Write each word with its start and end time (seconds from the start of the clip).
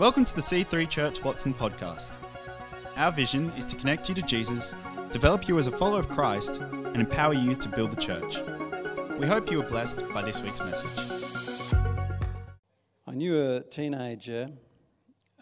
Welcome 0.00 0.24
to 0.24 0.34
the 0.34 0.40
C3 0.40 0.88
Church 0.88 1.22
Watson 1.22 1.52
podcast. 1.52 2.12
Our 2.96 3.12
vision 3.12 3.52
is 3.58 3.66
to 3.66 3.76
connect 3.76 4.08
you 4.08 4.14
to 4.14 4.22
Jesus, 4.22 4.72
develop 5.10 5.46
you 5.46 5.58
as 5.58 5.66
a 5.66 5.72
follower 5.72 5.98
of 5.98 6.08
Christ, 6.08 6.56
and 6.56 6.96
empower 6.96 7.34
you 7.34 7.54
to 7.56 7.68
build 7.68 7.90
the 7.90 8.00
church. 8.00 8.38
We 9.18 9.26
hope 9.26 9.50
you 9.50 9.60
are 9.60 9.68
blessed 9.68 10.02
by 10.14 10.22
this 10.22 10.40
week's 10.40 10.60
message. 10.60 11.74
I 13.06 13.12
knew 13.12 13.42
a 13.42 13.60
teenager, 13.60 14.48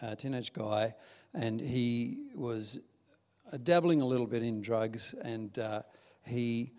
a 0.01 0.17
teenage 0.17 0.51
guy, 0.51 0.93
and 1.33 1.61
he 1.61 2.27
was 2.35 2.81
uh, 3.53 3.55
dabbling 3.63 4.01
a 4.01 4.05
little 4.05 4.27
bit 4.27 4.43
in 4.43 4.59
drugs, 4.59 5.15
and 5.21 5.57
uh, 5.57 5.83
he 6.25 6.73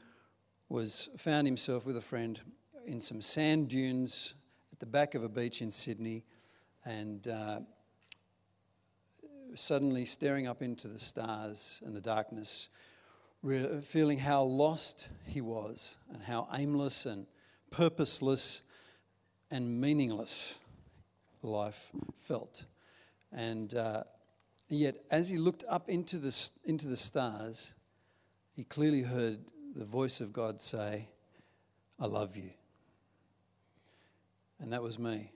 was 0.68 1.08
found 1.16 1.46
himself 1.46 1.86
with 1.86 1.96
a 1.96 2.02
friend 2.02 2.40
in 2.84 3.00
some 3.00 3.22
sand 3.22 3.68
dunes 3.68 4.34
at 4.70 4.80
the 4.80 4.86
back 4.86 5.14
of 5.14 5.24
a 5.24 5.30
beach 5.30 5.62
in 5.62 5.70
Sydney, 5.70 6.26
and 6.84 7.26
uh, 7.28 7.60
suddenly 9.54 10.04
staring 10.04 10.46
up 10.46 10.62
into 10.62 10.88
the 10.88 10.98
stars 10.98 11.80
and 11.84 11.94
the 11.94 12.00
darkness, 12.00 12.68
re- 13.42 13.80
feeling 13.80 14.18
how 14.18 14.42
lost 14.42 15.08
he 15.26 15.40
was, 15.40 15.96
and 16.12 16.22
how 16.22 16.48
aimless 16.52 17.06
and 17.06 17.26
purposeless 17.70 18.62
and 19.50 19.80
meaningless 19.80 20.58
life 21.42 21.90
felt. 22.16 22.64
And 23.32 23.74
uh, 23.74 24.04
yet, 24.68 24.96
as 25.10 25.28
he 25.28 25.38
looked 25.38 25.64
up 25.68 25.88
into 25.88 26.18
the, 26.18 26.50
into 26.64 26.88
the 26.88 26.96
stars, 26.96 27.74
he 28.52 28.64
clearly 28.64 29.02
heard 29.02 29.38
the 29.74 29.84
voice 29.84 30.20
of 30.20 30.32
God 30.32 30.60
say, 30.60 31.08
I 31.98 32.06
love 32.06 32.36
you. 32.36 32.50
And 34.58 34.72
that 34.72 34.82
was 34.82 34.98
me. 34.98 35.32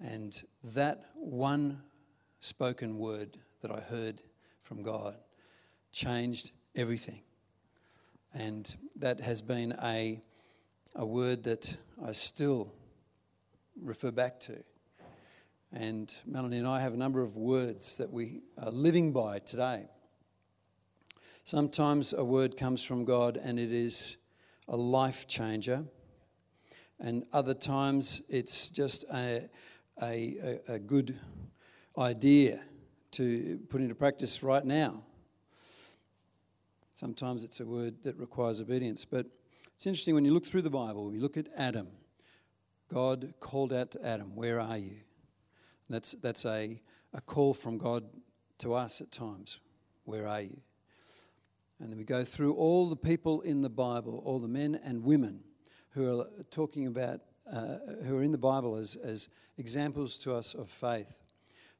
And 0.00 0.40
that 0.62 1.06
one 1.14 1.82
spoken 2.40 2.98
word 2.98 3.38
that 3.62 3.70
I 3.70 3.80
heard 3.80 4.22
from 4.62 4.82
God 4.82 5.16
changed 5.92 6.52
everything. 6.74 7.22
And 8.34 8.74
that 8.96 9.20
has 9.20 9.40
been 9.40 9.74
a, 9.82 10.20
a 10.94 11.06
word 11.06 11.44
that 11.44 11.76
I 12.04 12.12
still 12.12 12.72
refer 13.80 14.10
back 14.10 14.38
to. 14.40 14.62
And 15.72 16.14
Melanie 16.26 16.58
and 16.58 16.66
I 16.66 16.80
have 16.80 16.94
a 16.94 16.98
number 16.98 17.22
of 17.22 17.36
words 17.36 17.96
that 17.96 18.10
we 18.10 18.42
are 18.58 18.70
living 18.70 19.12
by 19.12 19.38
today. 19.38 19.88
Sometimes 21.44 22.12
a 22.12 22.24
word 22.24 22.56
comes 22.56 22.82
from 22.82 23.04
God 23.04 23.36
and 23.36 23.58
it 23.58 23.72
is 23.72 24.16
a 24.68 24.76
life 24.76 25.28
changer, 25.28 25.84
and 26.98 27.24
other 27.32 27.54
times 27.54 28.20
it's 28.28 28.68
just 28.70 29.04
a, 29.12 29.48
a, 30.02 30.60
a 30.68 30.78
good 30.78 31.18
idea 31.98 32.60
to 33.12 33.58
put 33.68 33.80
into 33.80 33.94
practice 33.94 34.42
right 34.42 34.64
now. 34.64 35.02
Sometimes 36.94 37.44
it's 37.44 37.60
a 37.60 37.66
word 37.66 38.02
that 38.04 38.16
requires 38.16 38.60
obedience, 38.60 39.04
but 39.04 39.26
it's 39.74 39.86
interesting 39.86 40.14
when 40.14 40.24
you 40.24 40.32
look 40.32 40.46
through 40.46 40.62
the 40.62 40.70
Bible, 40.70 41.12
you 41.12 41.20
look 41.20 41.36
at 41.36 41.48
Adam, 41.56 41.88
God 42.92 43.34
called 43.40 43.72
out 43.72 43.90
to 43.92 44.06
Adam, 44.06 44.34
Where 44.34 44.60
are 44.60 44.78
you? 44.78 44.96
And 45.88 45.94
that's, 45.94 46.12
that's 46.22 46.44
a, 46.44 46.80
a 47.12 47.20
call 47.20 47.54
from 47.54 47.78
God 47.78 48.04
to 48.58 48.74
us 48.74 49.00
at 49.00 49.10
times. 49.12 49.60
Where 50.04 50.26
are 50.26 50.40
you? 50.40 50.60
And 51.78 51.90
then 51.90 51.98
we 51.98 52.04
go 52.04 52.24
through 52.24 52.54
all 52.54 52.88
the 52.88 52.96
people 52.96 53.42
in 53.42 53.62
the 53.62 53.68
Bible, 53.68 54.22
all 54.24 54.38
the 54.38 54.48
men 54.48 54.80
and 54.82 55.04
women 55.04 55.40
who 55.90 56.20
are 56.20 56.26
talking 56.50 56.86
about, 56.86 57.20
uh, 57.52 57.78
who 58.04 58.18
are 58.18 58.22
in 58.22 58.32
the 58.32 58.38
Bible 58.38 58.76
as, 58.76 58.96
as 58.96 59.28
examples 59.58 60.18
to 60.18 60.34
us 60.34 60.54
of 60.54 60.68
faith. 60.68 61.20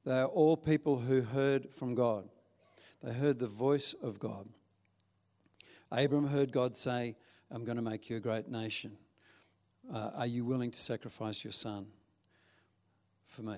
They 0.05 0.19
are 0.19 0.27
all 0.27 0.56
people 0.56 1.00
who 1.00 1.22
heard 1.22 1.72
from 1.72 1.95
God. 1.95 2.28
They 3.03 3.12
heard 3.12 3.39
the 3.39 3.48
voice 3.48 3.94
of 4.03 4.19
God. 4.19 4.48
Abram 5.91 6.28
heard 6.28 6.53
God 6.53 6.76
say, 6.76 7.16
I'm 7.50 7.65
going 7.65 7.76
to 7.76 7.82
make 7.82 8.10
you 8.10 8.16
a 8.16 8.21
great 8.21 8.49
nation. 8.49 8.97
Uh, 9.93 10.10
are 10.16 10.26
you 10.26 10.44
willing 10.44 10.71
to 10.71 10.78
sacrifice 10.78 11.44
your 11.44 11.53
son 11.53 11.87
for 13.26 13.43
me? 13.43 13.56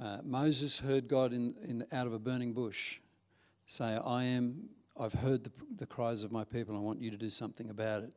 Uh, 0.00 0.18
Moses 0.24 0.78
heard 0.78 1.08
God 1.08 1.32
in, 1.32 1.54
in, 1.66 1.84
out 1.92 2.06
of 2.06 2.12
a 2.12 2.18
burning 2.18 2.52
bush 2.52 3.00
say, 3.66 3.98
I 4.04 4.24
am, 4.24 4.68
I've 4.98 5.12
heard 5.12 5.44
the, 5.44 5.52
the 5.76 5.86
cries 5.86 6.22
of 6.22 6.32
my 6.32 6.44
people, 6.44 6.76
I 6.76 6.80
want 6.80 7.00
you 7.00 7.10
to 7.10 7.16
do 7.16 7.30
something 7.30 7.70
about 7.70 8.02
it. 8.02 8.14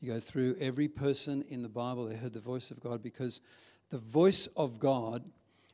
You 0.00 0.12
go 0.12 0.20
through 0.20 0.56
every 0.60 0.88
person 0.88 1.44
in 1.48 1.62
the 1.62 1.68
Bible, 1.68 2.06
they 2.06 2.16
heard 2.16 2.34
the 2.34 2.40
voice 2.40 2.70
of 2.70 2.80
God 2.80 3.02
because 3.02 3.40
the 3.90 3.98
voice 3.98 4.46
of 4.56 4.78
God 4.78 5.24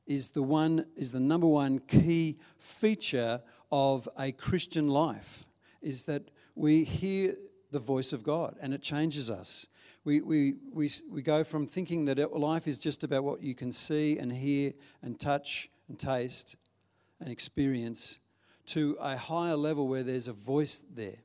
is 0.07 0.31
the 0.31 0.43
one 0.43 0.87
is 0.97 1.13
the 1.13 1.21
number 1.21 1.47
one 1.47 1.79
key 1.81 2.39
feature 2.59 3.41
of 3.71 4.09
a 4.19 4.33
Christian 4.33 4.89
life 4.89 5.47
is 5.81 6.05
that 6.05 6.31
we 6.55 6.85
hear 6.85 7.35
the 7.71 7.79
voice 7.79 8.13
of 8.13 8.23
God 8.23 8.57
and 8.61 8.75
it 8.75 8.83
changes 8.83 9.31
us. 9.31 9.67
We, 10.05 10.21
we, 10.21 10.55
we, 10.73 10.91
we 11.11 11.23
go 11.23 11.45
from 11.45 11.67
thinking 11.67 12.05
that 12.07 12.37
life 12.37 12.67
is 12.67 12.79
just 12.79 13.05
about 13.05 13.25
what 13.25 13.43
you 13.43 13.55
can 13.55 13.73
see 13.73 14.19
and 14.19 14.33
hear 14.33 14.73
and 15.01 15.19
touch 15.19 15.71
and 15.89 15.99
taste 15.99 16.57
and 17.21 17.31
experience 17.31 18.19
to 18.67 18.97
a 19.01 19.17
higher 19.17 19.57
level 19.57 19.89
where 19.89 20.03
there's 20.03 20.29
a 20.29 20.33
voice 20.33 20.85
there. 20.93 21.19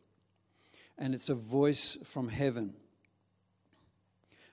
And 0.97 1.13
it's 1.13 1.29
a 1.29 1.35
voice 1.35 1.97
from 2.03 2.29
heaven. 2.29 2.73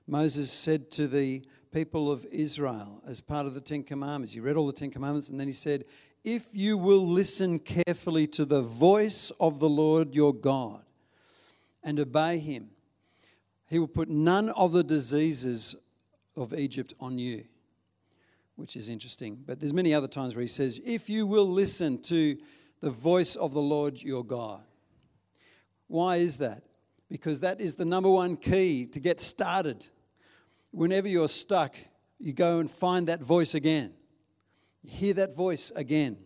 Moses 0.07 0.51
said 0.51 0.91
to 0.93 1.09
the 1.09 1.43
people 1.73 2.11
of 2.11 2.25
Israel 2.27 3.03
as 3.07 3.21
part 3.21 3.47
of 3.47 3.55
the 3.55 3.61
Ten 3.61 3.83
Commandments. 3.83 4.35
He 4.35 4.41
read 4.41 4.57
all 4.57 4.67
the 4.67 4.73
Ten 4.73 4.91
Commandments 4.91 5.29
and 5.31 5.41
then 5.41 5.47
he 5.47 5.53
said, 5.53 5.85
If 6.23 6.47
you 6.53 6.79
will 6.79 7.07
listen 7.07 7.59
carefully 7.59 8.27
to 8.29 8.45
the 8.45 8.63
voice 8.63 9.33
of 9.41 9.59
the 9.59 9.69
Lord 9.69 10.15
your 10.15 10.35
God 10.35 10.85
and 11.83 11.99
obey 11.99 12.39
him, 12.39 12.71
he 13.69 13.79
will 13.79 13.89
put 13.89 14.09
none 14.09 14.51
of 14.51 14.73
the 14.73 14.85
diseases 14.85 15.75
of 16.37 16.55
Egypt 16.55 16.95
on 17.01 17.19
you. 17.19 17.45
Which 18.57 18.77
is 18.77 18.89
interesting. 18.89 19.43
But 19.45 19.59
there's 19.59 19.73
many 19.73 19.93
other 19.93 20.07
times 20.07 20.35
where 20.35 20.43
he 20.43 20.47
says, 20.49 20.81
If 20.85 21.11
you 21.11 21.27
will 21.27 21.49
listen 21.49 22.01
to 22.03 22.37
the 22.85 22.91
voice 22.91 23.35
of 23.35 23.55
the 23.55 23.63
Lord 23.63 24.03
your 24.03 24.23
God. 24.23 24.63
Why 25.89 26.17
is 26.17 26.39
that? 26.39 26.63
Because 27.09 27.41
that 27.41 27.61
is 27.61 27.75
the 27.75 27.85
number 27.85 28.11
one 28.11 28.37
key 28.37 28.87
to 28.87 29.01
get 29.01 29.21
started 29.21 29.87
whenever 30.75 31.09
you're 31.09 31.29
stuck, 31.29 31.77
you 32.19 32.33
go 32.33 32.59
and 32.59 32.71
find 32.71 33.07
that 33.09 33.21
voice 33.21 33.55
again. 33.55 33.93
You 34.83 34.91
hear 34.91 35.15
that 35.15 35.35
voice 35.35 35.73
again. 35.75 36.19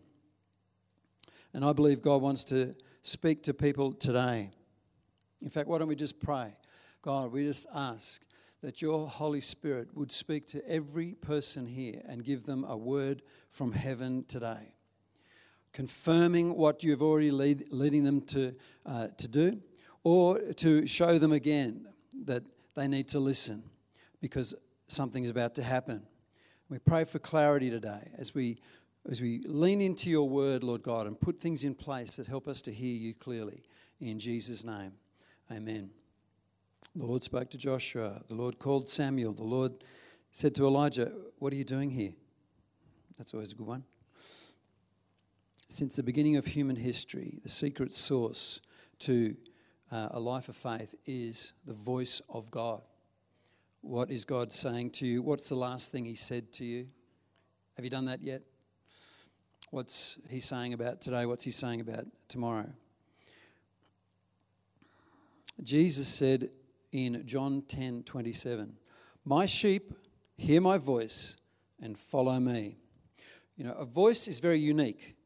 And 1.52 1.64
I 1.64 1.72
believe 1.72 2.02
God 2.02 2.22
wants 2.22 2.44
to 2.44 2.74
speak 3.02 3.42
to 3.44 3.54
people 3.54 3.92
today. 3.92 4.50
In 5.42 5.50
fact, 5.50 5.68
why 5.68 5.78
don't 5.78 5.88
we 5.88 5.96
just 5.96 6.20
pray? 6.20 6.56
God, 7.02 7.32
we 7.32 7.44
just 7.44 7.66
ask 7.74 8.22
that 8.60 8.82
your 8.82 9.06
Holy 9.06 9.40
Spirit 9.40 9.88
would 9.94 10.10
speak 10.10 10.46
to 10.48 10.68
every 10.68 11.14
person 11.14 11.66
here 11.66 12.02
and 12.06 12.24
give 12.24 12.44
them 12.44 12.64
a 12.64 12.76
word 12.76 13.22
from 13.50 13.72
heaven 13.72 14.24
today, 14.26 14.74
confirming 15.72 16.56
what 16.56 16.82
you've 16.82 17.02
already 17.02 17.30
lead, 17.30 17.66
leading 17.70 18.02
them 18.02 18.20
to, 18.22 18.54
uh, 18.84 19.08
to 19.16 19.28
do, 19.28 19.60
or 20.02 20.38
to 20.54 20.86
show 20.86 21.18
them 21.18 21.32
again 21.32 21.86
that 22.24 22.42
they 22.74 22.88
need 22.88 23.06
to 23.08 23.20
listen 23.20 23.62
because 24.20 24.54
something 24.86 25.24
is 25.24 25.30
about 25.30 25.54
to 25.56 25.62
happen. 25.62 26.02
We 26.68 26.78
pray 26.78 27.04
for 27.04 27.18
clarity 27.18 27.70
today 27.70 28.10
as 28.18 28.34
we, 28.34 28.58
as 29.10 29.22
we 29.22 29.42
lean 29.46 29.80
into 29.80 30.10
your 30.10 30.28
word, 30.28 30.62
Lord 30.62 30.82
God, 30.82 31.06
and 31.06 31.18
put 31.18 31.40
things 31.40 31.64
in 31.64 31.74
place 31.74 32.16
that 32.16 32.26
help 32.26 32.46
us 32.48 32.60
to 32.62 32.72
hear 32.72 32.94
you 32.94 33.14
clearly. 33.14 33.62
In 34.00 34.18
Jesus' 34.18 34.64
name, 34.64 34.92
amen. 35.50 35.90
The 36.94 37.06
Lord 37.06 37.24
spoke 37.24 37.50
to 37.50 37.58
Joshua. 37.58 38.22
The 38.28 38.34
Lord 38.34 38.58
called 38.58 38.88
Samuel. 38.88 39.32
The 39.32 39.44
Lord 39.44 39.72
said 40.30 40.54
to 40.56 40.66
Elijah, 40.66 41.12
What 41.38 41.52
are 41.52 41.56
you 41.56 41.64
doing 41.64 41.90
here? 41.90 42.12
That's 43.16 43.34
always 43.34 43.52
a 43.52 43.54
good 43.54 43.66
one. 43.66 43.84
Since 45.68 45.96
the 45.96 46.02
beginning 46.02 46.36
of 46.36 46.46
human 46.46 46.76
history, 46.76 47.40
the 47.42 47.48
secret 47.48 47.92
source 47.92 48.60
to 49.00 49.36
uh, 49.90 50.08
a 50.12 50.20
life 50.20 50.48
of 50.48 50.56
faith 50.56 50.94
is 51.06 51.52
the 51.66 51.74
voice 51.74 52.22
of 52.28 52.50
God. 52.50 52.82
What 53.80 54.10
is 54.10 54.24
God 54.24 54.52
saying 54.52 54.90
to 54.92 55.06
you? 55.06 55.22
What's 55.22 55.48
the 55.48 55.54
last 55.54 55.92
thing 55.92 56.04
He 56.04 56.14
said 56.14 56.52
to 56.54 56.64
you? 56.64 56.86
Have 57.76 57.84
you 57.84 57.90
done 57.90 58.06
that 58.06 58.22
yet? 58.22 58.42
What's 59.70 60.18
He 60.28 60.40
saying 60.40 60.72
about 60.72 61.00
today? 61.00 61.26
What's 61.26 61.44
He 61.44 61.50
saying 61.50 61.80
about 61.80 62.06
tomorrow? 62.28 62.70
Jesus 65.62 66.08
said 66.08 66.50
in 66.92 67.26
John 67.26 67.62
10 67.66 68.04
27, 68.04 68.76
My 69.24 69.46
sheep 69.46 69.92
hear 70.36 70.60
my 70.60 70.78
voice 70.78 71.36
and 71.80 71.98
follow 71.98 72.38
me. 72.38 72.76
You 73.56 73.64
know, 73.64 73.72
a 73.72 73.84
voice 73.84 74.28
is 74.28 74.40
very 74.40 74.60
unique. 74.60 75.16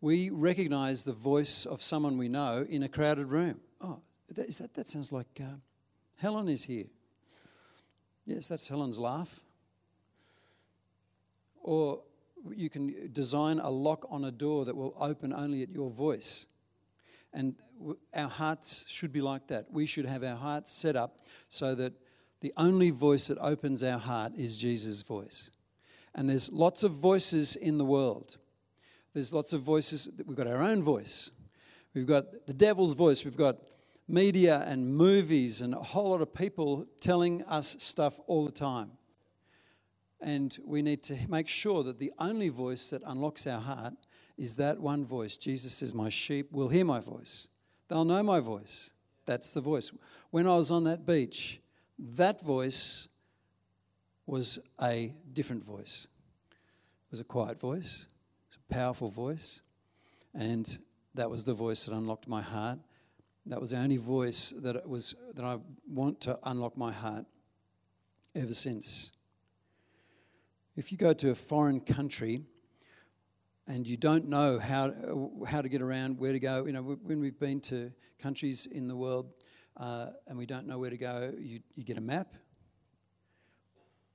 We 0.00 0.30
recognize 0.30 1.04
the 1.04 1.12
voice 1.12 1.66
of 1.66 1.82
someone 1.82 2.18
we 2.18 2.28
know 2.28 2.64
in 2.68 2.82
a 2.82 2.88
crowded 2.88 3.26
room. 3.26 3.60
Oh, 3.80 4.00
is 4.28 4.58
that, 4.58 4.74
that 4.74 4.88
sounds 4.88 5.10
like 5.10 5.40
uh, 5.40 5.56
Helen 6.16 6.48
is 6.48 6.64
here. 6.64 6.86
Yes, 8.26 8.48
that's 8.48 8.68
Helen's 8.68 8.98
laugh. 8.98 9.40
Or 11.62 12.02
you 12.54 12.68
can 12.68 13.10
design 13.12 13.60
a 13.60 13.70
lock 13.70 14.06
on 14.10 14.24
a 14.24 14.30
door 14.30 14.64
that 14.64 14.76
will 14.76 14.94
open 15.00 15.32
only 15.32 15.62
at 15.62 15.70
your 15.70 15.90
voice. 15.90 16.46
And 17.32 17.54
our 18.14 18.28
hearts 18.28 18.84
should 18.88 19.12
be 19.12 19.20
like 19.20 19.46
that. 19.48 19.66
We 19.70 19.86
should 19.86 20.06
have 20.06 20.24
our 20.24 20.36
hearts 20.36 20.72
set 20.72 20.96
up 20.96 21.24
so 21.48 21.74
that 21.76 21.92
the 22.40 22.52
only 22.56 22.90
voice 22.90 23.28
that 23.28 23.38
opens 23.38 23.82
our 23.82 23.98
heart 23.98 24.32
is 24.36 24.58
Jesus' 24.58 25.02
voice. 25.02 25.50
And 26.14 26.28
there's 26.28 26.50
lots 26.50 26.82
of 26.82 26.92
voices 26.92 27.56
in 27.56 27.78
the 27.78 27.84
world. 27.84 28.38
There's 29.12 29.32
lots 29.32 29.52
of 29.52 29.62
voices. 29.62 30.08
We've 30.26 30.36
got 30.36 30.46
our 30.46 30.62
own 30.62 30.82
voice. 30.82 31.30
We've 31.94 32.06
got 32.06 32.46
the 32.46 32.54
devil's 32.54 32.94
voice. 32.94 33.24
We've 33.24 33.36
got 33.36 33.56
media 34.08 34.64
and 34.66 34.94
movies 34.94 35.60
and 35.60 35.74
a 35.74 35.78
whole 35.78 36.10
lot 36.10 36.20
of 36.20 36.32
people 36.32 36.86
telling 37.00 37.42
us 37.44 37.76
stuff 37.78 38.20
all 38.26 38.44
the 38.44 38.52
time. 38.52 38.92
And 40.20 40.56
we 40.64 40.82
need 40.82 41.02
to 41.04 41.16
make 41.28 41.48
sure 41.48 41.82
that 41.82 41.98
the 41.98 42.12
only 42.18 42.48
voice 42.48 42.90
that 42.90 43.02
unlocks 43.04 43.46
our 43.46 43.60
heart 43.60 43.94
is 44.38 44.56
that 44.56 44.80
one 44.80 45.04
voice. 45.04 45.36
Jesus 45.36 45.74
says, 45.74 45.94
My 45.94 46.08
sheep 46.08 46.52
will 46.52 46.68
hear 46.68 46.84
my 46.84 47.00
voice, 47.00 47.48
they'll 47.88 48.04
know 48.04 48.22
my 48.22 48.40
voice. 48.40 48.90
That's 49.24 49.52
the 49.52 49.60
voice. 49.60 49.90
When 50.30 50.46
I 50.46 50.54
was 50.54 50.70
on 50.70 50.84
that 50.84 51.04
beach, 51.04 51.60
that 51.98 52.40
voice 52.40 53.08
was 54.24 54.60
a 54.80 55.12
different 55.32 55.64
voice. 55.64 56.06
It 56.50 57.10
was 57.10 57.20
a 57.20 57.24
quiet 57.24 57.58
voice, 57.58 58.06
it 58.06 58.50
was 58.50 58.58
a 58.70 58.74
powerful 58.74 59.08
voice, 59.08 59.62
and 60.32 60.78
that 61.14 61.28
was 61.28 61.44
the 61.44 61.54
voice 61.54 61.86
that 61.86 61.94
unlocked 61.94 62.28
my 62.28 62.42
heart. 62.42 62.78
That 63.48 63.60
was 63.60 63.70
the 63.70 63.78
only 63.78 63.96
voice 63.96 64.52
that 64.58 64.88
was 64.88 65.14
that 65.34 65.44
I 65.44 65.58
want 65.88 66.20
to 66.22 66.36
unlock 66.42 66.76
my 66.76 66.90
heart 66.90 67.26
ever 68.34 68.52
since. 68.52 69.12
If 70.74 70.90
you 70.90 70.98
go 70.98 71.12
to 71.12 71.30
a 71.30 71.34
foreign 71.34 71.80
country 71.80 72.42
and 73.68 73.86
you 73.86 73.96
don't 73.96 74.28
know 74.28 74.58
how, 74.58 74.92
how 75.48 75.62
to 75.62 75.68
get 75.68 75.80
around, 75.80 76.18
where 76.18 76.32
to 76.32 76.40
go, 76.40 76.66
you 76.66 76.72
know, 76.72 76.82
when 76.82 77.20
we've 77.20 77.38
been 77.38 77.60
to 77.62 77.92
countries 78.18 78.66
in 78.66 78.88
the 78.88 78.96
world 78.96 79.32
uh, 79.76 80.08
and 80.26 80.36
we 80.36 80.44
don't 80.44 80.66
know 80.66 80.78
where 80.78 80.90
to 80.90 80.98
go, 80.98 81.32
you, 81.38 81.60
you 81.76 81.84
get 81.84 81.98
a 81.98 82.00
map 82.02 82.34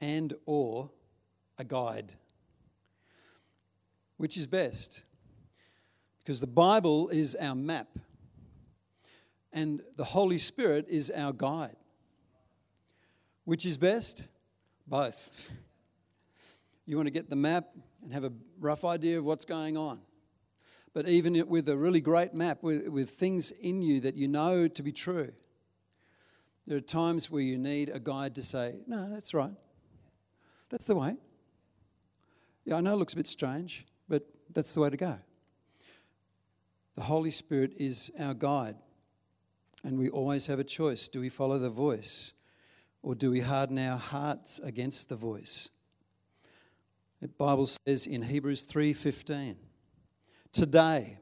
and 0.02 0.34
or 0.46 0.92
a 1.58 1.64
guide. 1.64 2.14
Which 4.18 4.36
is 4.36 4.46
best? 4.46 5.04
Because 6.20 6.42
the 6.42 6.48
Bible 6.48 7.10
is 7.10 7.36
our 7.36 7.56
map 7.56 7.88
and 9.54 9.82
the 9.96 10.04
Holy 10.04 10.38
Spirit 10.38 10.88
is 10.90 11.12
our 11.12 11.34
guide. 11.34 11.76
Which 13.46 13.66
is 13.66 13.78
best? 13.78 14.26
Both. 14.88 15.50
You 16.86 16.96
want 16.96 17.08
to 17.08 17.12
get 17.12 17.30
the 17.30 17.36
map 17.36 17.70
and 18.04 18.14
have 18.14 18.24
a 18.24 18.34
rough 18.60 18.84
idea 18.84 19.18
of 19.18 19.26
what's 19.26 19.46
going 19.46 19.78
on. 19.78 20.02
But 20.94 21.08
even 21.08 21.48
with 21.48 21.70
a 21.70 21.78
really 21.78 22.02
great 22.02 22.34
map, 22.34 22.64
with, 22.64 22.88
with 22.88 23.10
things 23.10 23.52
in 23.52 23.82
you 23.82 24.02
that 24.02 24.16
you 24.16 24.28
know 24.28 24.68
to 24.68 24.84
be 24.84 24.92
true, 24.92 25.32
there 26.68 26.78
are 26.78 26.82
times 26.82 27.32
where 27.32 27.42
you 27.42 27.58
need 27.58 27.90
a 27.90 28.00
guide 28.00 28.36
to 28.36 28.44
say, 28.44 28.80
No, 28.88 29.10
that's 29.10 29.34
right. 29.34 29.54
That's 30.70 30.86
the 30.86 30.96
way. 30.96 31.16
Yeah, 32.66 32.76
I 32.76 32.82
know 32.82 32.94
it 32.94 32.98
looks 32.98 33.14
a 33.14 33.18
bit 33.18 33.28
strange, 33.28 33.86
but 34.08 34.24
that's 34.54 34.74
the 34.74 34.82
way 34.82 34.90
to 34.90 34.98
go. 34.98 35.18
The 36.96 37.02
Holy 37.02 37.32
Spirit 37.32 37.74
is 37.78 38.12
our 38.20 38.34
guide, 38.34 38.76
and 39.84 39.98
we 39.98 40.10
always 40.10 40.48
have 40.48 40.60
a 40.60 40.64
choice. 40.64 41.08
Do 41.08 41.20
we 41.20 41.30
follow 41.30 41.58
the 41.58 41.70
voice, 41.70 42.34
or 43.02 43.16
do 43.16 43.32
we 43.32 43.42
harden 43.42 43.78
our 43.80 43.98
hearts 43.98 44.60
against 44.60 45.10
the 45.10 45.16
voice? 45.16 45.70
The 47.22 47.28
Bible 47.28 47.68
says 47.68 48.08
in 48.08 48.24
Hebrews 48.24 48.64
3:15, 48.64 49.58
"Today, 50.52 51.20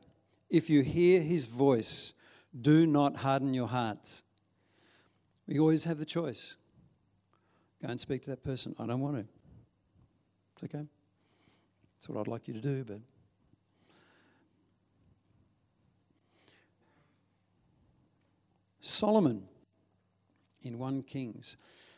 if 0.50 0.70
you 0.70 0.82
hear 0.82 1.22
his 1.22 1.48
voice, 1.48 2.14
do 2.60 2.86
not 2.86 3.18
harden 3.18 3.54
your 3.54 3.68
hearts." 3.68 4.24
We 5.46 5.60
always 5.60 5.84
have 5.86 5.98
the 5.98 6.06
choice. 6.06 6.58
Go 7.82 7.88
and 7.88 8.00
speak 8.00 8.22
to 8.24 8.30
that 8.30 8.44
person. 8.44 8.76
I 8.78 8.86
don't 8.86 9.02
want 9.02 9.18
to. 9.18 9.28
It's 10.54 10.64
okay. 10.64 10.88
That's 11.96 12.10
what 12.10 12.20
I'd 12.20 12.28
like 12.28 12.48
you 12.48 12.54
to 12.54 12.62
do, 12.62 12.84
but 12.84 13.02
Solomon 18.81 19.44
in 20.62 20.78
1 20.78 21.04
Kings. 21.04 21.58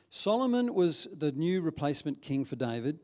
Solomon 0.10 0.74
was 0.74 1.07
the 1.16 1.31
new 1.31 1.62
replacement 1.62 2.22
king 2.22 2.45
for 2.45 2.56
David. 2.56 3.00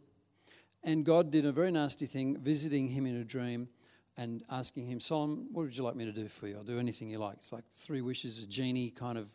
And 0.84 1.04
God 1.04 1.32
did 1.32 1.46
a 1.46 1.52
very 1.52 1.72
nasty 1.72 2.06
thing, 2.06 2.38
visiting 2.38 2.90
him 2.90 3.06
in 3.06 3.16
a 3.18 3.24
dream 3.24 3.70
and 4.16 4.44
asking 4.50 4.88
him, 4.88 5.00
Solomon, 5.00 5.48
what 5.52 5.64
would 5.64 5.78
you 5.78 5.84
like 5.84 5.96
me 5.96 6.06
to 6.06 6.12
do 6.12 6.28
for 6.28 6.48
you? 6.48 6.58
I'll 6.58 6.64
do 6.64 6.80
anything 6.80 7.10
you 7.10 7.20
like. 7.20 7.36
It's 7.36 7.52
like 7.52 7.66
three 7.70 8.02
wishes, 8.02 8.44
a 8.44 8.48
genie 8.48 8.90
kind 8.90 9.18
of 9.18 9.32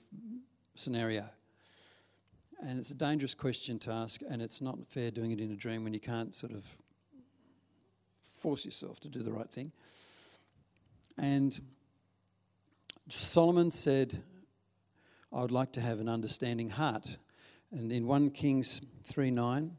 scenario. 0.75 1.25
And 2.62 2.79
it's 2.79 2.91
a 2.91 2.95
dangerous 2.95 3.35
question 3.35 3.79
to 3.81 3.91
ask, 3.91 4.23
and 4.29 4.41
it's 4.41 4.61
not 4.61 4.79
fair 4.87 5.11
doing 5.11 5.31
it 5.31 5.41
in 5.41 5.50
a 5.50 5.56
dream 5.56 5.85
when 5.85 5.93
you 5.93 6.00
can't 6.00 6.35
sort 6.35 6.53
of 6.53 6.65
force 8.38 8.65
yourself 8.65 9.00
to 9.00 9.09
do 9.09 9.23
the 9.23 9.33
right 9.33 9.50
thing. 9.50 9.73
And 11.19 11.59
Solomon 13.09 13.71
said, 13.71 14.23
I 15.34 15.40
would 15.40 15.50
like 15.50 15.73
to 15.73 15.81
have 15.81 15.99
an 15.99 16.08
understanding 16.08 16.69
heart. 16.69 17.17
And 17.70 17.90
in 17.90 18.06
1 18.06 18.31
Kings 18.31 18.82
3 19.05 19.31
9, 19.31 19.75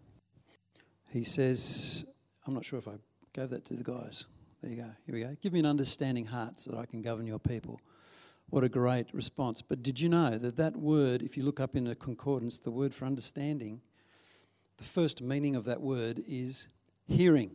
he 1.11 1.23
says, 1.23 2.03
I'm 2.47 2.55
not 2.55 2.65
sure 2.65 2.79
if 2.79 2.87
I 2.87 2.93
gave 3.33 3.51
that 3.51 3.63
to 3.65 3.75
the 3.75 3.83
guys. 3.83 4.25
There 4.61 4.71
you 4.71 4.77
go. 4.77 4.89
Here 5.05 5.15
we 5.15 5.21
go. 5.21 5.35
Give 5.41 5.53
me 5.53 5.59
an 5.59 5.67
understanding 5.67 6.25
heart 6.25 6.59
so 6.59 6.71
that 6.71 6.79
I 6.79 6.85
can 6.87 7.03
govern 7.03 7.27
your 7.27 7.37
people. 7.37 7.79
What 8.49 8.63
a 8.63 8.69
great 8.69 9.13
response. 9.13 9.61
But 9.61 9.83
did 9.83 9.99
you 9.99 10.09
know 10.09 10.37
that 10.39 10.55
that 10.55 10.75
word, 10.75 11.21
if 11.21 11.37
you 11.37 11.43
look 11.43 11.59
up 11.59 11.75
in 11.75 11.85
a 11.85 11.95
concordance, 11.95 12.57
the 12.57 12.71
word 12.71 12.93
for 12.93 13.05
understanding, 13.05 13.81
the 14.77 14.83
first 14.83 15.21
meaning 15.21 15.55
of 15.55 15.65
that 15.65 15.81
word 15.81 16.23
is 16.27 16.67
hearing. 17.05 17.51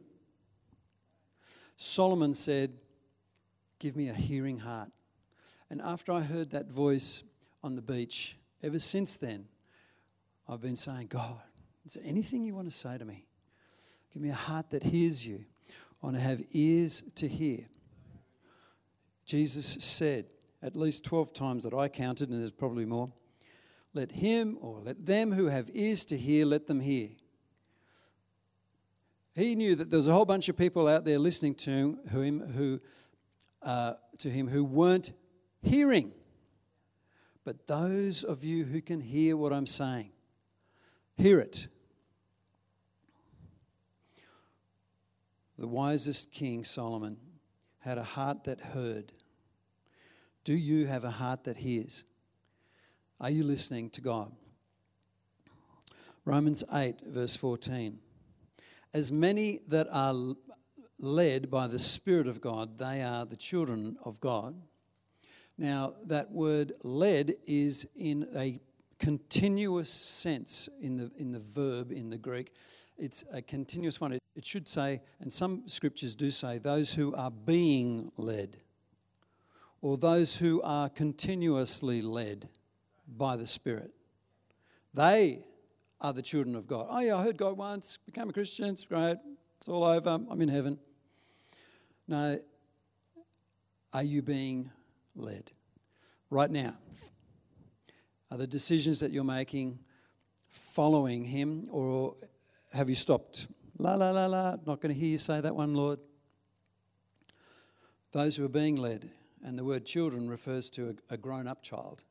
Solomon 1.76 2.34
said, 2.34 2.82
Give 3.80 3.96
me 3.96 4.08
a 4.08 4.14
hearing 4.14 4.58
heart. 4.58 4.90
And 5.70 5.80
after 5.80 6.12
I 6.12 6.20
heard 6.20 6.50
that 6.50 6.70
voice 6.70 7.22
on 7.62 7.75
the 7.75 7.82
beach, 7.82 8.37
ever 8.62 8.78
since 8.78 9.16
then, 9.16 9.46
I've 10.49 10.60
been 10.60 10.76
saying, 10.76 11.08
God, 11.08 11.40
is 11.84 11.94
there 11.94 12.05
anything 12.06 12.44
you 12.44 12.55
want 12.55 12.70
to 12.70 12.76
say 12.76 12.96
to 12.99 13.05
me? 13.05 13.25
Give 14.12 14.22
me 14.22 14.31
a 14.31 14.34
heart 14.34 14.70
that 14.70 14.82
hears 14.82 15.26
you. 15.26 15.44
I 15.69 16.06
want 16.06 16.16
to 16.16 16.23
have 16.23 16.42
ears 16.52 17.02
to 17.16 17.28
hear. 17.28 17.66
Jesus 19.26 19.66
said 19.80 20.26
at 20.62 20.76
least 20.76 21.04
12 21.04 21.32
times 21.32 21.64
that 21.64 21.75
I 21.75 21.88
counted, 21.88 22.30
and 22.30 22.40
there's 22.40 22.50
probably 22.50 22.85
more 22.85 23.12
let 23.94 24.12
him 24.12 24.59
or 24.61 24.78
let 24.80 25.06
them 25.06 25.32
who 25.32 25.47
have 25.47 25.71
ears 25.73 26.04
to 26.06 26.16
hear, 26.16 26.47
let 26.47 26.66
them 26.66 26.80
hear. 26.80 27.09
He 29.35 29.54
knew 29.54 29.75
that 29.75 29.90
there 29.90 29.99
was 29.99 30.09
a 30.09 30.12
whole 30.12 30.25
bunch 30.25 30.49
of 30.49 30.56
people 30.56 30.87
out 30.87 31.04
there 31.04 31.18
listening 31.18 31.54
to 31.56 31.99
him 32.11 32.40
who, 32.54 32.80
uh, 33.62 33.94
to 34.18 34.30
him 34.30 34.49
who 34.49 34.64
weren't 34.64 35.12
hearing. 35.62 36.12
But 37.49 37.67
those 37.67 38.25
of 38.25 38.45
you 38.45 38.67
who 38.67 38.83
can 38.83 39.00
hear 39.00 39.35
what 39.35 39.55
I'm 39.55 39.67
saying, 39.67 40.11
hear 41.17 41.40
it. 41.40 41.69
The 45.59 45.67
wisest 45.67 46.31
king, 46.31 46.62
Solomon, 46.62 47.17
had 47.78 47.97
a 47.97 48.02
heart 48.05 48.45
that 48.45 48.61
heard. 48.61 49.12
Do 50.45 50.52
you 50.52 50.88
have 50.88 51.05
a 51.05 51.11
heart 51.11 51.45
that 51.45 51.57
hears? 51.57 52.05
Are 53.19 53.31
you 53.31 53.45
listening 53.45 53.88
to 53.93 54.02
God? 54.02 54.31
Romans 56.26 56.62
8, 56.71 56.97
verse 57.07 57.35
14. 57.35 57.99
As 58.93 59.11
many 59.11 59.61
that 59.69 59.88
are 59.90 60.35
led 60.99 61.50
by 61.50 61.67
the 61.67 61.78
Spirit 61.78 62.26
of 62.26 62.43
God, 62.43 62.76
they 62.76 63.00
are 63.00 63.25
the 63.25 63.37
children 63.37 63.97
of 64.05 64.21
God. 64.21 64.55
Now, 65.58 65.94
that 66.06 66.30
word 66.30 66.72
led 66.84 67.34
is 67.44 67.86
in 67.96 68.28
a 68.36 68.60
continuous 69.00 69.90
sense 69.90 70.68
in 70.80 70.96
the, 70.96 71.10
in 71.18 71.32
the 71.32 71.40
verb 71.40 71.90
in 71.90 72.10
the 72.10 72.18
Greek. 72.18 72.52
It's 72.96 73.24
a 73.32 73.42
continuous 73.42 74.00
one. 74.00 74.12
It, 74.12 74.22
it 74.36 74.44
should 74.44 74.68
say, 74.68 75.02
and 75.20 75.32
some 75.32 75.64
scriptures 75.66 76.14
do 76.14 76.30
say, 76.30 76.58
those 76.58 76.94
who 76.94 77.12
are 77.14 77.32
being 77.32 78.12
led, 78.16 78.58
or 79.82 79.96
those 79.96 80.36
who 80.36 80.62
are 80.62 80.88
continuously 80.88 82.02
led 82.02 82.48
by 83.16 83.36
the 83.36 83.46
Spirit. 83.46 83.90
They 84.94 85.44
are 86.00 86.12
the 86.12 86.22
children 86.22 86.54
of 86.54 86.68
God. 86.68 86.86
Oh, 86.88 87.00
yeah, 87.00 87.16
I 87.16 87.24
heard 87.24 87.36
God 87.36 87.56
once, 87.56 87.98
became 88.06 88.28
a 88.28 88.32
Christian, 88.32 88.70
it's 88.70 88.84
great, 88.84 89.16
it's 89.58 89.68
all 89.68 89.82
over, 89.82 90.20
I'm 90.30 90.40
in 90.40 90.48
heaven. 90.48 90.78
No, 92.06 92.38
are 93.92 94.02
you 94.02 94.22
being 94.22 94.70
led 95.18 95.52
right 96.30 96.50
now? 96.50 96.75
Are 98.30 98.38
the 98.38 98.46
decisions 98.46 99.00
that 99.00 99.10
you're 99.10 99.25
making 99.25 99.80
following 100.48 101.25
Him, 101.25 101.68
or 101.70 102.16
have 102.72 102.88
you 102.88 102.94
stopped 102.94 103.46
La, 103.80 103.94
la, 103.94 104.10
la, 104.10 104.26
la. 104.26 104.56
Not 104.66 104.80
going 104.80 104.92
to 104.92 105.00
hear 105.00 105.10
you 105.10 105.18
say 105.18 105.40
that 105.40 105.54
one, 105.54 105.72
Lord. 105.72 106.00
Those 108.10 108.37
who 108.37 108.44
are 108.44 108.48
being 108.48 108.75
led, 108.75 109.08
and 109.44 109.56
the 109.56 109.64
word 109.64 109.87
children 109.87 110.28
refers 110.28 110.68
to 110.70 110.96
a, 111.10 111.14
a 111.14 111.16
grown 111.16 111.46
up 111.46 111.62
child. 111.62 112.02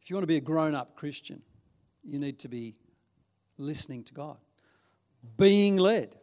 If 0.00 0.10
you 0.10 0.16
want 0.16 0.24
to 0.24 0.28
be 0.28 0.36
a 0.36 0.40
grown 0.40 0.74
up 0.74 0.96
Christian, 0.96 1.42
you 2.02 2.18
need 2.18 2.40
to 2.40 2.48
be 2.48 2.74
listening 3.58 4.02
to 4.04 4.14
God, 4.14 4.38
being 5.36 5.76
led. 5.76 6.16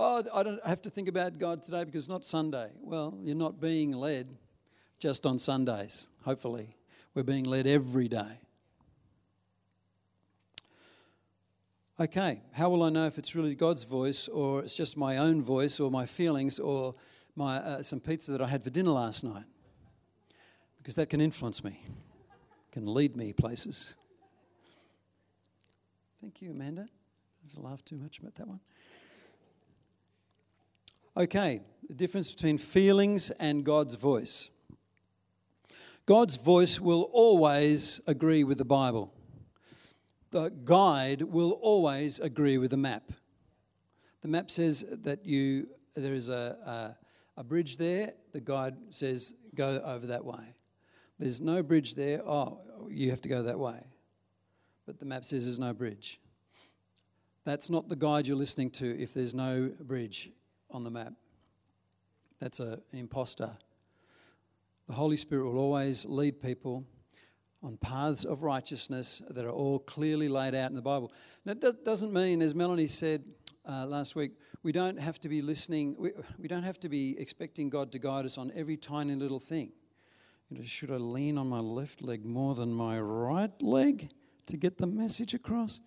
Oh, 0.00 0.22
I 0.32 0.44
don't 0.44 0.64
have 0.64 0.80
to 0.82 0.90
think 0.90 1.08
about 1.08 1.38
God 1.38 1.60
today 1.60 1.82
because 1.82 2.04
it's 2.04 2.08
not 2.08 2.24
Sunday. 2.24 2.70
Well, 2.80 3.18
you're 3.20 3.34
not 3.34 3.60
being 3.60 3.90
led 3.90 4.38
just 5.00 5.26
on 5.26 5.40
Sundays, 5.40 6.06
hopefully. 6.22 6.76
We're 7.14 7.24
being 7.24 7.42
led 7.42 7.66
every 7.66 8.06
day. 8.06 8.38
Okay, 11.98 12.42
how 12.52 12.70
will 12.70 12.84
I 12.84 12.90
know 12.90 13.06
if 13.06 13.18
it's 13.18 13.34
really 13.34 13.56
God's 13.56 13.82
voice 13.82 14.28
or 14.28 14.62
it's 14.62 14.76
just 14.76 14.96
my 14.96 15.16
own 15.16 15.42
voice 15.42 15.80
or 15.80 15.90
my 15.90 16.06
feelings 16.06 16.60
or 16.60 16.92
my, 17.34 17.56
uh, 17.56 17.82
some 17.82 17.98
pizza 17.98 18.30
that 18.30 18.40
I 18.40 18.46
had 18.46 18.62
for 18.62 18.70
dinner 18.70 18.92
last 18.92 19.24
night? 19.24 19.46
Because 20.76 20.94
that 20.94 21.10
can 21.10 21.20
influence 21.20 21.64
me, 21.64 21.82
can 22.70 22.86
lead 22.86 23.16
me 23.16 23.32
places. 23.32 23.96
Thank 26.20 26.40
you, 26.40 26.52
Amanda. 26.52 26.88
I 27.56 27.60
laugh 27.60 27.84
too 27.84 27.96
much 27.96 28.20
about 28.20 28.36
that 28.36 28.46
one. 28.46 28.60
Okay, 31.18 31.62
the 31.88 31.94
difference 31.94 32.32
between 32.32 32.58
feelings 32.58 33.32
and 33.32 33.64
God's 33.64 33.96
voice. 33.96 34.50
God's 36.06 36.36
voice 36.36 36.80
will 36.80 37.10
always 37.12 38.00
agree 38.06 38.44
with 38.44 38.56
the 38.58 38.64
Bible 38.64 39.12
the 40.30 40.50
guide 40.64 41.22
will 41.22 41.52
always 41.52 42.20
agree 42.20 42.58
with 42.58 42.70
the 42.70 42.76
map. 42.76 43.12
The 44.20 44.28
map 44.28 44.50
says 44.50 44.84
that 44.88 45.24
you 45.24 45.68
there 45.94 46.14
is 46.14 46.28
a, 46.28 46.94
a, 47.36 47.40
a 47.40 47.44
bridge 47.44 47.76
there. 47.76 48.12
The 48.32 48.40
guide 48.40 48.76
says 48.90 49.34
go 49.54 49.80
over 49.84 50.08
that 50.08 50.24
way. 50.24 50.54
There's 51.18 51.40
no 51.40 51.62
bridge 51.62 51.94
there. 51.94 52.22
Oh, 52.24 52.60
you 52.88 53.10
have 53.10 53.22
to 53.22 53.28
go 53.28 53.42
that 53.42 53.58
way. 53.58 53.80
But 54.86 54.98
the 54.98 55.06
map 55.06 55.24
says 55.24 55.46
there's 55.46 55.58
no 55.58 55.72
bridge. 55.72 56.20
That's 57.44 57.70
not 57.70 57.88
the 57.88 57.96
guide 57.96 58.26
you're 58.26 58.36
listening 58.36 58.70
to 58.72 59.00
if 59.00 59.14
there's 59.14 59.34
no 59.34 59.72
bridge 59.80 60.30
on 60.70 60.84
the 60.84 60.90
map. 60.90 61.12
That's 62.40 62.60
a, 62.60 62.80
an 62.92 62.98
imposter. 62.98 63.50
The 64.86 64.94
Holy 64.94 65.16
Spirit 65.16 65.44
will 65.44 65.58
always 65.58 66.06
lead 66.06 66.40
people 66.40 66.84
on 67.62 67.76
paths 67.76 68.24
of 68.24 68.42
righteousness 68.42 69.20
that 69.28 69.44
are 69.44 69.50
all 69.50 69.80
clearly 69.80 70.28
laid 70.28 70.54
out 70.54 70.70
in 70.70 70.76
the 70.76 70.82
Bible. 70.82 71.12
Now, 71.44 71.54
that 71.54 71.84
doesn't 71.84 72.12
mean, 72.12 72.40
as 72.40 72.54
Melanie 72.54 72.86
said 72.86 73.24
uh, 73.68 73.84
last 73.86 74.14
week, 74.14 74.32
we 74.62 74.72
don't 74.72 74.98
have 74.98 75.18
to 75.20 75.28
be 75.28 75.42
listening, 75.42 75.96
we, 75.98 76.12
we 76.38 76.48
don't 76.48 76.62
have 76.62 76.78
to 76.80 76.88
be 76.88 77.18
expecting 77.18 77.68
God 77.68 77.92
to 77.92 77.98
guide 77.98 78.24
us 78.24 78.38
on 78.38 78.52
every 78.54 78.76
tiny 78.76 79.14
little 79.14 79.40
thing. 79.40 79.72
You 80.48 80.58
know, 80.58 80.64
should 80.64 80.90
I 80.90 80.96
lean 80.96 81.36
on 81.36 81.48
my 81.48 81.58
left 81.58 82.00
leg 82.00 82.24
more 82.24 82.54
than 82.54 82.72
my 82.72 82.98
right 83.00 83.50
leg 83.60 84.10
to 84.46 84.56
get 84.56 84.78
the 84.78 84.86
message 84.86 85.34
across? 85.34 85.80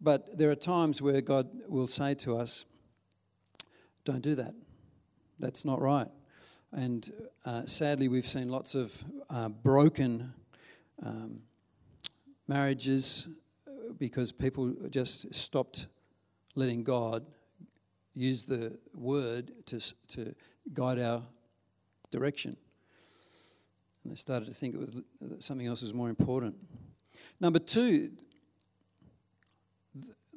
But 0.00 0.38
there 0.38 0.50
are 0.50 0.56
times 0.56 1.02
where 1.02 1.20
God 1.20 1.48
will 1.68 1.86
say 1.86 2.14
to 2.14 2.36
us, 2.36 2.64
Don't 4.04 4.22
do 4.22 4.34
that. 4.34 4.54
That's 5.38 5.64
not 5.64 5.80
right. 5.80 6.08
And 6.72 7.10
uh, 7.44 7.66
sadly, 7.66 8.08
we've 8.08 8.28
seen 8.28 8.48
lots 8.48 8.74
of 8.74 9.04
uh, 9.28 9.48
broken 9.48 10.32
um, 11.02 11.40
marriages 12.46 13.26
uh, 13.66 13.92
because 13.98 14.32
people 14.32 14.74
just 14.88 15.34
stopped 15.34 15.86
letting 16.54 16.84
God 16.84 17.26
use 18.14 18.44
the 18.44 18.78
word 18.94 19.52
to, 19.66 19.80
to 20.08 20.34
guide 20.72 20.98
our 20.98 21.22
direction. 22.10 22.56
And 24.04 24.12
they 24.12 24.16
started 24.16 24.46
to 24.46 24.54
think 24.54 24.74
it 24.74 24.80
was, 24.80 25.44
something 25.44 25.66
else 25.66 25.82
was 25.82 25.94
more 25.94 26.08
important. 26.08 26.56
Number 27.40 27.58
two, 27.58 28.12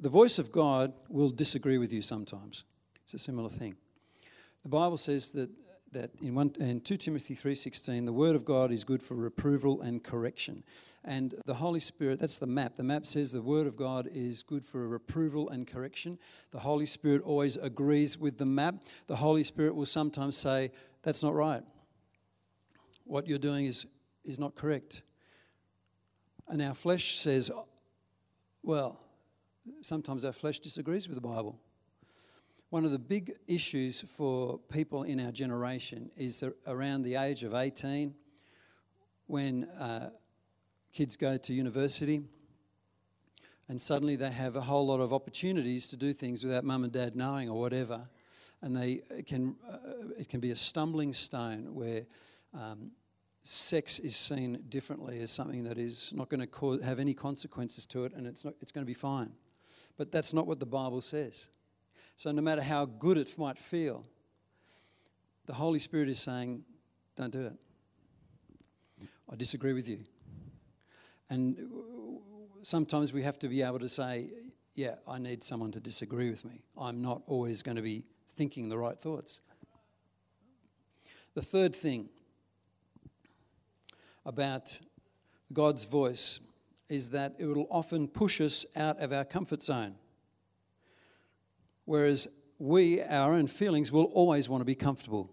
the 0.04 0.10
voice 0.10 0.38
of 0.38 0.52
God 0.52 0.92
will 1.08 1.30
disagree 1.30 1.78
with 1.78 1.90
you 1.90 2.02
sometimes. 2.02 2.64
It's 3.04 3.14
a 3.14 3.18
similar 3.18 3.48
thing. 3.48 3.74
The 4.62 4.68
Bible 4.68 4.98
says 4.98 5.30
that 5.30 5.48
that 5.92 6.10
in, 6.20 6.34
one, 6.34 6.52
in 6.60 6.80
2 6.80 6.96
Timothy 6.98 7.34
3.16, 7.34 8.04
the 8.04 8.12
word 8.12 8.34
of 8.34 8.44
God 8.44 8.70
is 8.70 8.84
good 8.84 9.00
for 9.00 9.14
reproval 9.14 9.80
and 9.80 10.02
correction. 10.02 10.62
And 11.04 11.34
the 11.46 11.54
Holy 11.54 11.78
Spirit, 11.78 12.18
that's 12.18 12.38
the 12.38 12.48
map. 12.48 12.74
The 12.74 12.82
map 12.82 13.06
says 13.06 13.30
the 13.32 13.40
word 13.40 13.66
of 13.66 13.76
God 13.76 14.08
is 14.12 14.42
good 14.42 14.64
for 14.64 14.86
reproval 14.88 15.48
and 15.48 15.66
correction. 15.66 16.18
The 16.50 16.58
Holy 16.58 16.84
Spirit 16.84 17.22
always 17.22 17.56
agrees 17.56 18.18
with 18.18 18.38
the 18.38 18.44
map. 18.44 18.74
The 19.06 19.16
Holy 19.16 19.44
Spirit 19.44 19.76
will 19.76 19.86
sometimes 19.86 20.36
say, 20.36 20.72
that's 21.02 21.22
not 21.22 21.32
right. 21.32 21.62
What 23.04 23.28
you're 23.28 23.38
doing 23.38 23.66
is, 23.66 23.86
is 24.24 24.38
not 24.38 24.56
correct. 24.56 25.02
And 26.48 26.60
our 26.60 26.74
flesh 26.74 27.14
says, 27.14 27.52
well, 28.64 29.03
sometimes 29.82 30.24
our 30.24 30.32
flesh 30.32 30.58
disagrees 30.58 31.08
with 31.08 31.14
the 31.14 31.26
Bible. 31.26 31.58
One 32.70 32.84
of 32.84 32.90
the 32.90 32.98
big 32.98 33.34
issues 33.46 34.00
for 34.00 34.58
people 34.58 35.04
in 35.04 35.20
our 35.20 35.30
generation 35.30 36.10
is 36.16 36.42
around 36.66 37.02
the 37.02 37.16
age 37.16 37.44
of 37.44 37.54
18 37.54 38.14
when 39.26 39.64
uh, 39.64 40.10
kids 40.92 41.16
go 41.16 41.36
to 41.36 41.52
university 41.52 42.24
and 43.68 43.80
suddenly 43.80 44.16
they 44.16 44.30
have 44.30 44.56
a 44.56 44.60
whole 44.60 44.86
lot 44.86 45.00
of 45.00 45.12
opportunities 45.12 45.86
to 45.88 45.96
do 45.96 46.12
things 46.12 46.44
without 46.44 46.64
mum 46.64 46.84
and 46.84 46.92
dad 46.92 47.16
knowing 47.16 47.48
or 47.48 47.58
whatever. 47.58 48.08
And 48.60 48.76
they 48.76 49.02
it 49.10 49.26
can, 49.26 49.56
uh, 49.68 49.78
it 50.18 50.28
can 50.28 50.40
be 50.40 50.50
a 50.50 50.56
stumbling 50.56 51.12
stone 51.12 51.74
where 51.74 52.06
um, 52.52 52.90
sex 53.42 53.98
is 53.98 54.16
seen 54.16 54.64
differently 54.68 55.20
as 55.20 55.30
something 55.30 55.64
that 55.64 55.78
is 55.78 56.12
not 56.14 56.28
going 56.28 56.46
to 56.46 56.78
have 56.84 56.98
any 56.98 57.14
consequences 57.14 57.86
to 57.86 58.04
it 58.04 58.12
and 58.14 58.26
it's, 58.26 58.44
not, 58.44 58.54
it's 58.60 58.72
going 58.72 58.84
to 58.84 58.86
be 58.86 58.94
fine. 58.94 59.32
But 59.96 60.10
that's 60.10 60.32
not 60.32 60.46
what 60.46 60.60
the 60.60 60.66
Bible 60.66 61.00
says. 61.00 61.48
So, 62.16 62.30
no 62.32 62.42
matter 62.42 62.62
how 62.62 62.84
good 62.84 63.18
it 63.18 63.36
might 63.38 63.58
feel, 63.58 64.04
the 65.46 65.54
Holy 65.54 65.78
Spirit 65.78 66.08
is 66.08 66.18
saying, 66.18 66.64
Don't 67.16 67.32
do 67.32 67.46
it. 67.46 69.08
I 69.30 69.36
disagree 69.36 69.72
with 69.72 69.88
you. 69.88 70.00
And 71.30 71.56
sometimes 72.62 73.12
we 73.12 73.22
have 73.22 73.38
to 73.40 73.48
be 73.48 73.62
able 73.62 73.80
to 73.80 73.88
say, 73.88 74.30
Yeah, 74.74 74.96
I 75.08 75.18
need 75.18 75.42
someone 75.42 75.72
to 75.72 75.80
disagree 75.80 76.30
with 76.30 76.44
me. 76.44 76.62
I'm 76.78 77.02
not 77.02 77.22
always 77.26 77.62
going 77.62 77.76
to 77.76 77.82
be 77.82 78.04
thinking 78.34 78.68
the 78.68 78.78
right 78.78 78.98
thoughts. 78.98 79.40
The 81.34 81.42
third 81.42 81.74
thing 81.74 82.08
about 84.24 84.78
God's 85.52 85.84
voice 85.84 86.40
is 86.88 87.10
that 87.10 87.34
it 87.38 87.46
will 87.46 87.66
often 87.70 88.08
push 88.08 88.40
us 88.40 88.66
out 88.76 89.00
of 89.00 89.12
our 89.12 89.24
comfort 89.24 89.62
zone. 89.62 89.94
Whereas 91.84 92.28
we, 92.58 93.02
our 93.02 93.34
own 93.34 93.46
feelings, 93.46 93.90
will 93.90 94.04
always 94.04 94.48
want 94.48 94.60
to 94.60 94.64
be 94.64 94.74
comfortable. 94.74 95.30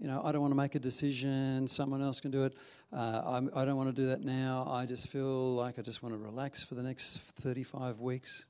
You 0.00 0.08
know, 0.08 0.22
I 0.24 0.32
don't 0.32 0.40
want 0.40 0.50
to 0.50 0.56
make 0.56 0.74
a 0.74 0.80
decision, 0.80 1.68
someone 1.68 2.02
else 2.02 2.20
can 2.20 2.32
do 2.32 2.44
it. 2.44 2.56
Uh, 2.92 3.46
I 3.54 3.64
don't 3.64 3.76
want 3.76 3.94
to 3.94 4.02
do 4.02 4.08
that 4.08 4.22
now. 4.22 4.66
I 4.68 4.86
just 4.86 5.06
feel 5.06 5.54
like 5.54 5.78
I 5.78 5.82
just 5.82 6.02
want 6.02 6.14
to 6.14 6.18
relax 6.18 6.62
for 6.62 6.74
the 6.74 6.82
next 6.82 7.18
35 7.18 8.00
weeks. 8.00 8.44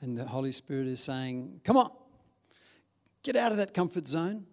And 0.00 0.18
the 0.18 0.26
Holy 0.26 0.52
Spirit 0.52 0.86
is 0.86 1.00
saying, 1.00 1.62
Come 1.64 1.78
on, 1.78 1.90
get 3.22 3.36
out 3.36 3.52
of 3.52 3.58
that 3.58 3.72
comfort 3.72 4.06
zone, 4.06 4.44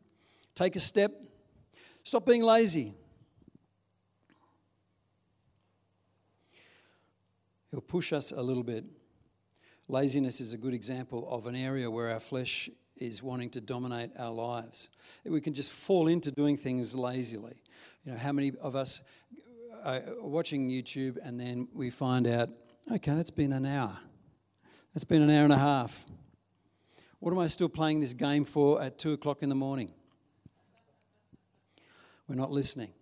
take 0.55 0.77
a 0.77 0.79
step, 0.79 1.11
stop 2.03 2.25
being 2.25 2.41
lazy. 2.41 2.93
He'll 7.71 7.81
push 7.81 8.13
us 8.13 8.31
a 8.31 8.41
little 8.41 8.63
bit 8.63 8.85
Laziness 9.91 10.39
is 10.39 10.53
a 10.53 10.57
good 10.57 10.73
example 10.73 11.27
of 11.29 11.47
an 11.47 11.55
area 11.55 11.91
where 11.91 12.11
our 12.11 12.21
flesh 12.21 12.69
is 12.95 13.21
wanting 13.21 13.49
to 13.49 13.59
dominate 13.59 14.11
our 14.17 14.31
lives. 14.31 14.87
We 15.25 15.41
can 15.41 15.53
just 15.53 15.69
fall 15.69 16.07
into 16.07 16.31
doing 16.31 16.55
things 16.55 16.95
lazily. 16.95 17.61
You 18.05 18.13
know, 18.13 18.17
how 18.17 18.31
many 18.31 18.53
of 18.61 18.73
us 18.73 19.01
are 19.83 20.01
watching 20.21 20.69
YouTube 20.69 21.17
and 21.21 21.37
then 21.37 21.67
we 21.73 21.89
find 21.89 22.25
out, 22.25 22.47
okay, 22.89 23.11
it's 23.13 23.31
been 23.31 23.51
an 23.51 23.65
hour. 23.65 23.97
It's 24.95 25.03
been 25.03 25.23
an 25.23 25.29
hour 25.29 25.43
and 25.43 25.51
a 25.51 25.57
half. 25.57 26.05
What 27.19 27.33
am 27.33 27.39
I 27.39 27.47
still 27.47 27.67
playing 27.67 27.99
this 27.99 28.13
game 28.13 28.45
for 28.45 28.81
at 28.81 28.97
two 28.97 29.11
o'clock 29.11 29.43
in 29.43 29.49
the 29.49 29.55
morning? 29.55 29.91
We're 32.29 32.35
not 32.35 32.51
listening. 32.51 32.93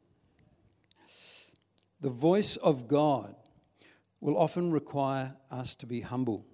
The 2.01 2.09
voice 2.09 2.55
of 2.55 2.87
God 2.87 3.35
will 4.21 4.37
often 4.37 4.71
require 4.71 5.35
us 5.51 5.75
to 5.75 5.85
be 5.85 6.01
humble 6.01 6.45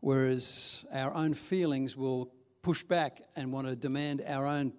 whereas 0.00 0.84
our 0.92 1.14
own 1.14 1.34
feelings 1.34 1.96
will 1.96 2.32
push 2.62 2.82
back 2.82 3.20
and 3.36 3.52
want 3.52 3.66
to 3.66 3.76
demand 3.76 4.22
our 4.26 4.46
own 4.46 4.72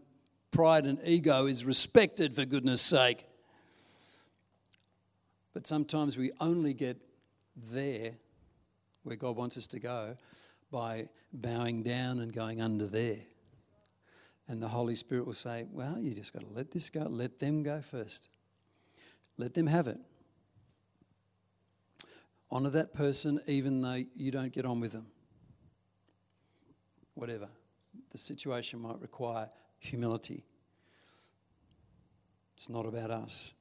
pride 0.52 0.86
and 0.86 1.00
ego 1.06 1.46
is 1.46 1.64
respected 1.64 2.36
for 2.36 2.44
goodness 2.46 2.82
sake. 2.82 3.26
But 5.54 5.68
sometimes 5.68 6.18
we 6.18 6.32
only 6.40 6.74
get 6.74 6.98
there 7.56 8.12
where 9.04 9.16
God 9.16 9.36
wants 9.36 9.58
us 9.58 9.68
to 9.68 9.80
go 9.80 10.16
by 10.72 11.08
bowing 11.34 11.84
down 11.84 12.20
and 12.20 12.32
going 12.32 12.62
under 12.62 12.88
there. 12.88 13.20
And 14.48 14.62
the 14.62 14.68
Holy 14.68 14.96
Spirit 14.96 15.26
will 15.26 15.34
say, 15.34 15.66
Well, 15.72 16.00
you 16.00 16.14
just 16.14 16.34
got 16.34 16.44
to 16.44 16.52
let 16.54 16.72
this 16.72 16.90
go, 16.90 17.02
let 17.02 17.40
them 17.40 17.64
go 17.64 17.82
first. 17.82 18.30
Let 19.38 19.54
them 19.54 19.68
have 19.68 19.88
it. 19.88 20.00
Honor 22.52 22.70
that 22.72 22.94
person 22.94 23.40
even 23.48 23.82
though 23.82 24.04
you 24.16 24.30
don't 24.30 24.52
get 24.52 24.66
on 24.66 24.82
with 24.82 24.92
them. 24.92 25.08
Whatever. 27.14 27.50
The 28.12 28.18
situation 28.18 28.82
might 28.82 29.00
require 29.00 29.50
humility. 29.80 30.44
It's 32.58 32.68
not 32.68 32.86
about 32.86 33.10
us. 33.10 33.54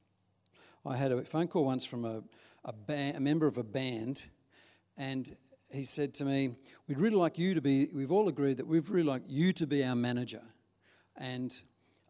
I 0.85 0.97
had 0.97 1.11
a 1.11 1.23
phone 1.23 1.47
call 1.47 1.65
once 1.65 1.85
from 1.85 2.05
a, 2.05 2.21
a, 2.65 2.73
band, 2.73 3.15
a 3.15 3.19
member 3.19 3.47
of 3.47 3.57
a 3.57 3.63
band, 3.63 4.23
and 4.97 5.35
he 5.69 5.83
said 5.83 6.13
to 6.15 6.25
me, 6.25 6.55
We'd 6.87 6.99
really 6.99 7.15
like 7.15 7.37
you 7.37 7.53
to 7.53 7.61
be, 7.61 7.87
we've 7.93 8.11
all 8.11 8.27
agreed 8.27 8.57
that 8.57 8.67
we'd 8.67 8.89
really 8.89 9.07
like 9.07 9.23
you 9.27 9.53
to 9.53 9.67
be 9.67 9.83
our 9.83 9.95
manager. 9.95 10.41
And 11.15 11.53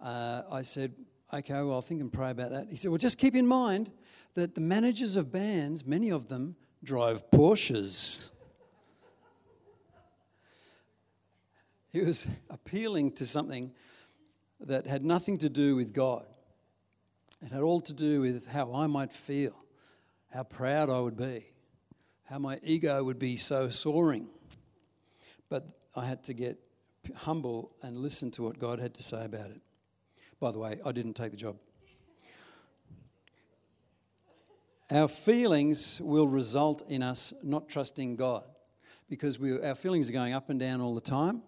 uh, 0.01 0.43
I 0.51 0.63
said, 0.63 0.93
Okay, 1.33 1.53
well, 1.53 1.73
I'll 1.73 1.81
think 1.81 2.01
and 2.01 2.11
pray 2.11 2.31
about 2.31 2.50
that. 2.51 2.67
He 2.69 2.75
said, 2.75 2.89
Well, 2.89 2.97
just 2.97 3.17
keep 3.17 3.35
in 3.35 3.45
mind 3.45 3.91
that 4.33 4.55
the 4.55 4.61
managers 4.61 5.15
of 5.15 5.31
bands, 5.31 5.85
many 5.85 6.09
of 6.09 6.27
them, 6.27 6.55
drive 6.83 7.29
Porsches. 7.31 8.31
he 11.91 12.01
was 12.01 12.25
appealing 12.50 13.11
to 13.11 13.25
something 13.25 13.71
that 14.61 14.88
had 14.88 15.03
nothing 15.03 15.38
to 15.39 15.50
do 15.50 15.75
with 15.75 15.93
God. 15.93 16.25
It 17.41 17.51
had 17.51 17.61
all 17.61 17.81
to 17.81 17.93
do 17.93 18.21
with 18.21 18.47
how 18.47 18.73
I 18.73 18.88
might 18.88 19.11
feel, 19.11 19.53
how 20.31 20.43
proud 20.43 20.89
I 20.89 21.00
would 21.00 21.17
be, 21.17 21.45
how 22.25 22.39
my 22.39 22.59
ego 22.63 23.03
would 23.03 23.19
be 23.19 23.35
so 23.35 23.69
soaring. 23.69 24.27
But 25.50 25.67
I 25.95 26.05
had 26.05 26.23
to 26.25 26.33
get 26.33 26.67
humble 27.15 27.71
and 27.81 27.97
listen 27.97 28.31
to 28.31 28.43
what 28.43 28.57
God 28.59 28.79
had 28.79 28.93
to 28.93 29.03
say 29.03 29.25
about 29.25 29.50
it. 29.50 29.61
By 30.39 30.51
the 30.51 30.59
way, 30.59 30.79
I 30.85 30.91
didn't 30.91 31.13
take 31.13 31.31
the 31.31 31.38
job. 31.38 31.57
Our 34.91 35.07
feelings 35.07 36.01
will 36.03 36.27
result 36.27 36.83
in 36.89 37.01
us 37.01 37.33
not 37.41 37.69
trusting 37.69 38.17
God 38.17 38.43
because 39.07 39.39
we, 39.39 39.57
our 39.62 39.74
feelings 39.74 40.10
are 40.10 40.13
going 40.13 40.33
up 40.33 40.50
and 40.50 40.60
down 40.60 40.81
all 40.81 40.93
the 40.95 41.00
time. 41.00 41.43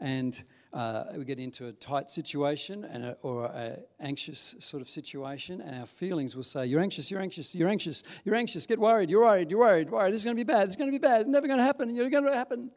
And 0.00 0.42
uh, 0.72 1.04
we 1.14 1.26
get 1.26 1.38
into 1.38 1.66
a 1.66 1.72
tight 1.72 2.10
situation 2.10 2.84
and 2.84 3.04
a, 3.04 3.16
or 3.20 3.52
an 3.52 3.84
anxious 4.00 4.54
sort 4.60 4.80
of 4.80 4.88
situation, 4.88 5.60
and 5.60 5.78
our 5.78 5.84
feelings 5.84 6.34
will 6.34 6.42
say, 6.42 6.64
You're 6.64 6.80
anxious, 6.80 7.10
you're 7.10 7.20
anxious, 7.20 7.54
you're 7.54 7.68
anxious, 7.68 8.02
you're 8.24 8.34
anxious, 8.34 8.66
get 8.66 8.78
worried, 8.78 9.10
you're 9.10 9.24
worried, 9.24 9.50
you're 9.50 9.60
worried, 9.60 9.90
worried, 9.90 10.14
this 10.14 10.20
is 10.20 10.24
going 10.24 10.36
to 10.36 10.42
be 10.42 10.50
bad, 10.50 10.66
it's 10.68 10.76
going 10.76 10.90
to 10.90 10.98
be 10.98 11.02
bad, 11.02 11.22
it's 11.22 11.30
never 11.30 11.46
going 11.46 11.58
to 11.58 11.64
happen, 11.64 11.94
you're 11.94 12.08
going 12.08 12.24
to 12.24 12.34
happen. 12.34 12.70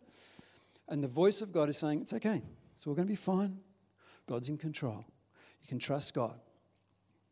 And 0.90 1.02
the 1.02 1.08
voice 1.08 1.42
of 1.42 1.54
God 1.54 1.70
is 1.70 1.78
saying, 1.78 2.02
It's 2.02 2.12
okay, 2.12 2.42
it's 2.76 2.86
all 2.86 2.94
going 2.94 3.08
to 3.08 3.12
be 3.12 3.16
fine. 3.16 3.60
God's 4.28 4.50
in 4.50 4.58
control. 4.58 5.06
You 5.62 5.70
can 5.70 5.80
trust 5.80 6.14
God. 6.14 6.40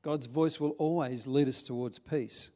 God's 0.03 0.27
voice 0.27 0.57
will 0.57 0.75
always 0.77 1.27
lead 1.27 1.49
us 1.49 1.63
towards 1.63 1.99
peace. 1.99 2.51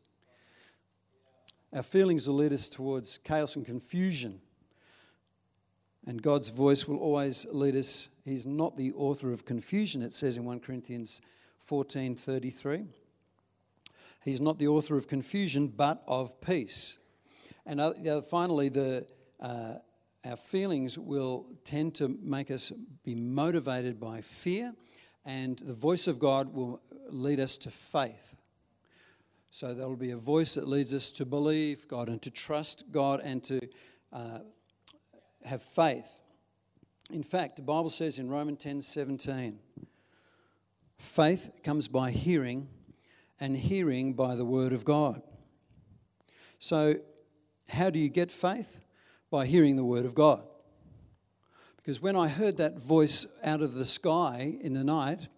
Our 1.76 1.84
feelings 1.84 2.26
will 2.26 2.36
lead 2.36 2.54
us 2.54 2.70
towards 2.70 3.18
chaos 3.18 3.58
and 3.58 3.66
confusion. 3.66 4.40
And 6.08 6.22
God's 6.22 6.48
voice 6.48 6.88
will 6.88 6.96
always 6.96 7.46
lead 7.52 7.76
us. 7.76 8.08
He's 8.24 8.46
not 8.46 8.78
the 8.78 8.94
author 8.94 9.34
of 9.34 9.44
confusion, 9.44 10.02
it 10.02 10.14
says 10.14 10.38
in 10.38 10.46
1 10.46 10.62
Corinthians 10.62 11.20
14 11.60 12.16
33. 12.16 12.86
He's 14.24 14.40
not 14.40 14.58
the 14.58 14.70
author 14.70 14.96
of 14.96 15.10
confusion, 15.10 15.68
but 15.68 16.02
of 16.08 16.40
peace. 16.40 16.98
And 17.66 17.82
uh, 17.82 18.22
finally, 18.22 18.70
the, 18.70 19.06
uh, 19.42 19.74
our 20.24 20.38
feelings 20.38 20.98
will 20.98 21.46
tend 21.66 21.96
to 21.96 22.08
make 22.08 22.52
us 22.52 22.72
be 23.04 23.16
motivated 23.16 24.00
by 24.00 24.22
fear, 24.22 24.74
and 25.26 25.60
the 25.60 25.74
voice 25.74 26.08
of 26.08 26.20
God 26.20 26.54
will 26.54 26.80
lead 27.10 27.42
us 27.42 27.58
to 27.58 27.70
faith. 27.70 28.36
So 29.56 29.74
there 29.74 29.88
will 29.88 29.96
be 29.96 30.12
a 30.12 30.18
voice 30.18 30.56
that 30.56 30.68
leads 30.68 30.94
us 30.94 31.14
to 31.14 31.26
believe 31.26 31.88
God 31.88 32.10
and 32.10 32.22
to 32.24 32.30
trust 32.30 32.92
God 32.92 33.22
and 33.24 33.42
to 33.46 33.62
uh, 34.12 34.40
have 35.46 35.62
faith. 35.62 36.20
In 37.10 37.24
fact, 37.24 37.56
the 37.56 37.62
Bible 37.62 37.90
says 37.90 38.20
in 38.20 38.30
Romans 38.30 38.62
10 38.62 38.82
17, 38.82 39.58
faith 40.98 41.52
comes 41.64 41.88
by 41.88 42.12
hearing, 42.12 42.68
and 43.40 43.56
hearing 43.56 44.14
by 44.14 44.36
the 44.36 44.44
word 44.44 44.74
of 44.74 44.84
God. 44.84 45.22
So, 46.60 46.96
how 47.70 47.90
do 47.90 47.98
you 47.98 48.10
get 48.10 48.34
faith? 48.34 48.82
By 49.32 49.46
hearing 49.46 49.78
the 49.78 49.86
word 49.86 50.06
of 50.06 50.14
God. 50.14 50.44
Because 51.78 52.02
when 52.02 52.18
I 52.18 52.28
heard 52.28 52.58
that 52.58 52.78
voice 52.78 53.26
out 53.42 53.62
of 53.62 53.76
the 53.76 53.86
sky 53.86 54.58
in 54.60 54.74
the 54.74 54.84
night, 54.84 55.30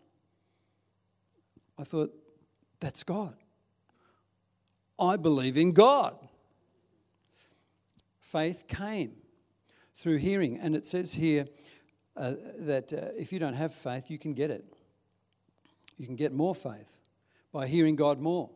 I 1.78 1.84
thought, 1.84 2.12
that's 2.80 3.04
God. 3.04 3.36
I 5.00 5.16
believe 5.16 5.58
in 5.58 5.72
God. 5.72 6.16
Faith 8.20 8.68
came 8.68 9.14
through 9.96 10.18
hearing. 10.18 10.58
And 10.58 10.76
it 10.76 10.86
says 10.86 11.14
here 11.14 11.46
uh, 12.16 12.34
that 12.60 12.94
uh, 12.94 13.08
if 13.18 13.32
you 13.32 13.40
don't 13.40 13.54
have 13.54 13.74
faith, 13.74 14.10
you 14.10 14.20
can 14.20 14.34
get 14.34 14.52
it. 14.52 14.66
You 15.98 16.06
can 16.06 16.16
get 16.16 16.34
more 16.34 16.56
faith 16.56 17.00
by 17.52 17.68
hearing 17.68 17.96
God 17.96 18.20
more. 18.20 18.50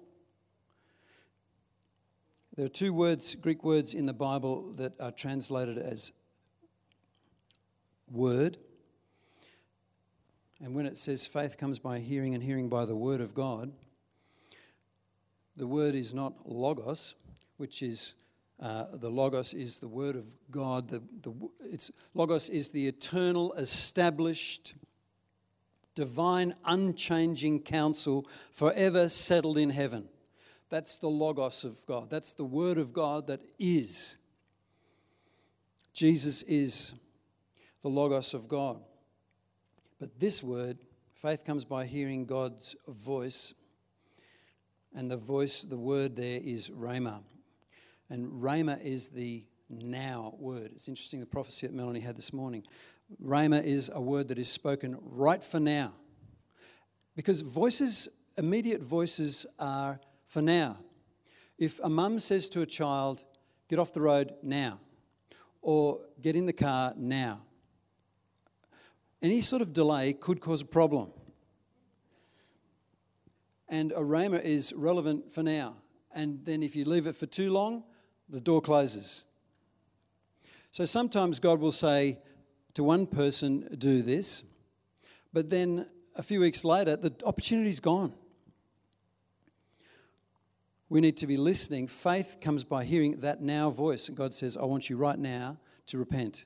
There 2.56 2.66
are 2.66 2.70
two 2.70 2.94
words, 2.94 3.36
Greek 3.36 3.64
words 3.64 3.94
in 3.94 4.06
the 4.06 4.14
Bible 4.14 4.74
that 4.74 5.00
are 5.00 5.12
translated 5.12 5.78
as 5.78 6.12
word. 8.12 8.58
And 10.64 10.76
when 10.76 10.86
it 10.86 10.98
says 10.98 11.26
faith 11.26 11.58
comes 11.58 11.80
by 11.80 12.00
hearing 12.00 12.36
and 12.36 12.44
hearing 12.44 12.70
by 12.70 12.86
the 12.86 12.96
word 12.96 13.22
of 13.22 13.34
God, 13.34 13.72
the 15.56 15.68
word 15.68 15.96
is 15.96 16.14
not 16.14 16.48
logos, 16.50 17.16
which 17.58 17.82
is 17.82 18.14
uh, 18.62 18.86
the 18.94 19.10
Logos 19.10 19.56
is 19.56 19.80
the 19.80 19.88
Word 19.88 20.16
of 20.16 20.36
God. 20.52 20.88
The, 20.88 21.02
the, 21.24 21.34
it's, 21.62 21.90
Logos 22.14 22.48
is 22.48 22.70
the 22.70 22.88
eternal, 22.88 23.54
established, 23.54 24.76
divine, 25.96 26.54
unchanging 26.64 27.62
counsel, 27.62 28.28
forever 28.52 29.10
settled 29.10 29.58
in 29.58 29.72
heaven. 29.72 30.08
That's 30.70 30.98
the 30.98 31.10
Logos 31.10 31.64
of 31.64 31.84
God. 31.88 32.12
That's 32.12 32.34
the 32.34 32.46
Word 32.46 32.78
of 32.78 32.94
God 32.94 33.26
that 33.28 33.42
is. 33.58 34.18
Jesus 35.92 36.44
is 36.44 36.94
the 37.82 37.90
Logos 37.90 38.36
of 38.36 38.48
God. 38.48 38.80
But 40.00 40.20
this 40.20 40.44
word, 40.44 40.78
faith 41.16 41.44
comes 41.44 41.66
by 41.66 41.86
hearing 41.86 42.26
God's 42.26 42.76
voice. 42.88 43.54
And 44.96 45.10
the 45.10 45.18
voice, 45.18 45.64
the 45.64 45.78
word 45.78 46.16
there 46.16 46.40
is 46.44 46.70
Rhema. 46.70 47.22
And 48.10 48.42
Rhema 48.42 48.84
is 48.84 49.10
the 49.10 49.46
now 49.70 50.36
word. 50.38 50.72
It's 50.74 50.88
interesting 50.88 51.22
the 51.22 51.26
prophecy 51.26 51.68
that 51.68 51.74
Melanie 51.74 52.02
had 52.02 52.18
this 52.18 52.34
morning. 52.34 52.64
Rhema 53.24 53.64
is 53.64 53.90
a 53.94 54.02
word 54.02 54.28
that 54.30 54.38
is 54.38 54.50
spoken 54.50 54.98
right 55.02 55.44
for 55.44 55.60
now. 55.60 55.94
Because 57.16 57.42
voices, 57.42 58.08
immediate 58.38 58.82
voices, 58.82 59.46
are 59.60 60.00
for 60.26 60.42
now. 60.42 60.78
If 61.58 61.80
a 61.84 61.90
mum 61.90 62.20
says 62.20 62.50
to 62.50 62.62
a 62.62 62.66
child, 62.66 63.24
get 63.70 63.80
off 63.80 63.94
the 63.94 64.02
road 64.02 64.34
now, 64.42 64.80
or 65.62 66.02
get 66.22 66.36
in 66.36 66.46
the 66.46 66.54
car 66.54 66.94
now, 66.98 67.42
any 69.22 69.42
sort 69.42 69.62
of 69.62 69.72
delay 69.72 70.14
could 70.14 70.42
cause 70.42 70.62
a 70.62 70.66
problem. 70.66 71.12
And 73.72 73.94
a 73.94 74.02
rhema 74.02 74.44
is 74.44 74.74
relevant 74.76 75.32
for 75.32 75.42
now. 75.42 75.78
And 76.14 76.46
then 76.46 76.62
if 76.62 76.76
you 76.76 76.86
leave 76.86 77.08
it 77.08 77.16
for 77.16 77.26
too 77.26 77.52
long, 77.52 77.84
the 78.30 78.42
door 78.42 78.62
closes. 78.62 79.26
So 80.70 80.86
sometimes 80.86 81.40
God 81.40 81.60
will 81.60 81.72
say 81.72 82.20
to 82.76 82.84
one 82.84 83.08
person, 83.08 83.76
do 83.78 84.04
this, 84.04 84.44
but 85.34 85.50
then 85.50 85.88
a 86.16 86.24
few 86.24 86.42
weeks 86.42 86.64
later, 86.64 86.96
the 86.96 87.14
opportunity's 87.26 87.80
gone. 87.80 88.14
We 90.90 91.00
need 91.00 91.16
to 91.18 91.28
be 91.28 91.38
listening. 91.38 91.88
Faith 91.88 92.38
comes 92.42 92.66
by 92.66 92.84
hearing 92.84 93.22
that 93.22 93.42
now 93.42 93.70
voice. 93.70 94.10
And 94.10 94.18
God 94.18 94.34
says, 94.34 94.58
I 94.58 94.64
want 94.64 94.90
you 94.90 94.98
right 94.98 95.18
now 95.18 95.58
to 95.88 95.98
repent. 95.98 96.44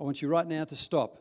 I 0.00 0.04
want 0.04 0.22
you 0.22 0.28
right 0.28 0.46
now 0.46 0.64
to 0.64 0.74
stop. 0.74 1.18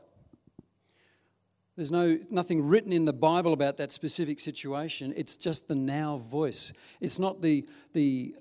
There's 1.80 1.92
no, 1.92 2.20
nothing 2.30 2.68
written 2.68 2.92
in 2.92 3.06
the 3.06 3.14
Bible 3.14 3.54
about 3.54 3.78
that 3.78 3.94
specific 3.94 4.42
situation. 4.42 5.14
It's 5.16 5.38
just 5.38 5.70
the 5.70 5.76
now 5.76 6.18
voice. 6.18 6.74
It's 7.00 7.20
not 7.20 7.42
the, 7.42 7.66
the 7.94 8.36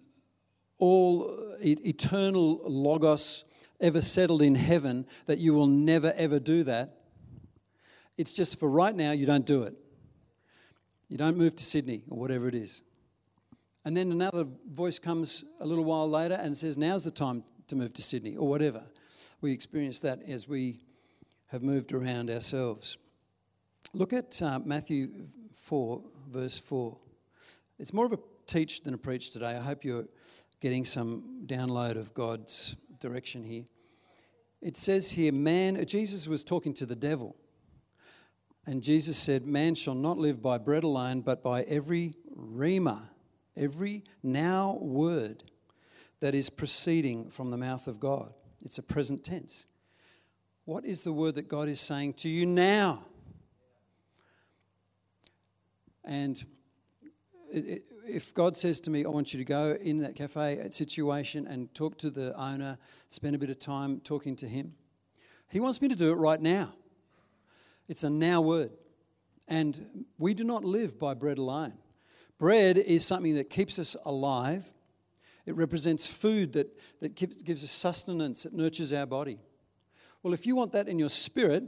all 0.79 1.55
eternal 1.61 2.61
logos 2.69 3.45
ever 3.81 4.01
settled 4.01 4.43
in 4.43 4.57
heaven 4.57 5.07
that 5.27 5.39
you 5.39 5.55
will 5.55 5.69
never 5.69 6.13
ever 6.17 6.41
do 6.41 6.65
that. 6.65 6.97
It's 8.17 8.33
just 8.33 8.59
for 8.59 8.69
right 8.69 8.93
now, 8.93 9.13
you 9.13 9.25
don't 9.25 9.47
do 9.47 9.63
it. 9.63 9.75
You 11.09 11.17
don't 11.17 11.37
move 11.37 11.55
to 11.55 11.65
Sydney 11.65 12.03
or 12.11 12.19
whatever 12.19 12.49
it 12.49 12.57
is 12.57 12.83
And 13.85 13.97
then 13.97 14.11
another 14.11 14.47
voice 14.69 14.99
comes 14.99 15.45
a 15.61 15.65
little 15.65 15.85
while 15.85 16.11
later 16.11 16.35
and 16.35 16.59
says, 16.59 16.77
Now's 16.77 17.05
the 17.05 17.13
time 17.13 17.45
to 17.69 17.77
move 17.77 17.93
to 17.93 18.03
Sydney, 18.03 18.35
or 18.35 18.49
whatever. 18.49 18.83
We 19.41 19.53
experience 19.53 20.01
that 20.01 20.25
as 20.29 20.49
we 20.49 20.81
have 21.53 21.63
moved 21.63 21.93
around 21.93 22.31
ourselves. 22.31 22.99
Look 23.95 24.13
at 24.13 24.41
uh, 24.43 24.61
Matthew 24.65 25.27
4, 25.55 26.03
verse 26.31 26.59
4. 26.59 26.97
It's 27.79 27.93
more 27.93 28.07
of 28.07 28.13
a 28.13 28.19
teach 28.47 28.83
than 28.83 28.95
a 28.95 28.99
preach 28.99 29.31
today. 29.31 29.57
I 29.57 29.61
hope 29.61 29.85
you're 29.85 30.07
getting 30.61 30.85
some 30.85 31.43
download 31.47 31.97
of 31.97 32.15
God's 32.15 32.77
direction 33.01 33.45
here. 33.45 33.65
It 34.61 34.77
says 34.77 35.13
here, 35.13 35.33
man, 35.33 35.85
Jesus 35.87 36.27
was 36.27 36.43
talking 36.43 36.75
to 36.75 36.87
the 36.87 36.97
devil. 36.97 37.37
And 38.69 38.83
Jesus 38.83 39.17
said, 39.17 39.47
Man 39.47 39.75
shall 39.75 39.95
not 39.95 40.19
live 40.19 40.43
by 40.43 40.59
bread 40.59 40.85
alone, 40.85 41.23
but 41.23 41.43
by 41.43 41.63
every 41.63 42.13
rhema, 42.37 43.01
every 43.57 44.05
now 44.23 44.77
word 44.83 45.43
that 46.21 46.35
is 46.35 46.51
proceeding 46.51 47.31
from 47.31 47.51
the 47.51 47.57
mouth 47.57 47.87
of 47.87 47.99
God. 47.99 48.31
It's 48.63 48.77
a 48.77 48.83
present 48.83 49.25
tense. 49.25 49.65
What 50.67 50.85
is 50.85 51.03
the 51.03 51.15
word 51.15 51.37
that 51.37 51.49
God 51.49 51.69
is 51.69 51.81
saying 51.81 52.13
to 52.15 52.29
you 52.29 52.45
now? 52.45 53.07
And 56.09 56.43
if 58.09 58.33
God 58.33 58.57
says 58.57 58.81
to 58.81 58.91
me, 58.91 59.05
I 59.05 59.09
want 59.09 59.35
you 59.35 59.39
to 59.39 59.45
go 59.45 59.77
in 59.79 59.99
that 59.99 60.17
cafe 60.17 60.67
situation 60.71 61.47
and 61.47 61.73
talk 61.75 61.99
to 61.99 62.09
the 62.09 62.35
owner, 62.41 62.79
spend 63.11 63.37
a 63.37 63.39
bit 63.39 63.51
of 63.51 63.59
time 63.59 64.01
talking 64.01 64.35
to 64.37 64.49
him, 64.49 64.75
He 65.51 65.61
wants 65.61 65.83
me 65.83 65.89
to 65.89 65.95
do 65.95 66.11
it 66.11 66.17
right 66.17 66.41
now. 66.41 66.73
It's 67.89 68.05
a 68.05 68.11
now 68.11 68.41
word. 68.41 68.71
And 69.49 70.07
we 70.19 70.33
do 70.33 70.45
not 70.45 70.65
live 70.65 70.99
by 70.99 71.13
bread 71.13 71.37
alone. 71.37 71.75
Bread 72.39 72.79
is 72.79 73.05
something 73.05 73.35
that 73.35 73.51
keeps 73.51 73.79
us 73.79 73.95
alive, 74.07 74.67
it 75.45 75.57
represents 75.57 76.07
food 76.07 76.55
that, 76.55 76.69
that 77.01 77.17
gives 77.17 77.63
us 77.63 77.71
sustenance, 77.71 78.47
it 78.47 78.55
nurtures 78.55 78.95
our 78.95 79.07
body. 79.07 79.41
Well, 80.23 80.33
if 80.33 80.47
you 80.47 80.57
want 80.57 80.73
that 80.73 80.89
in 80.89 80.99
your 80.99 81.09
spirit, 81.11 81.65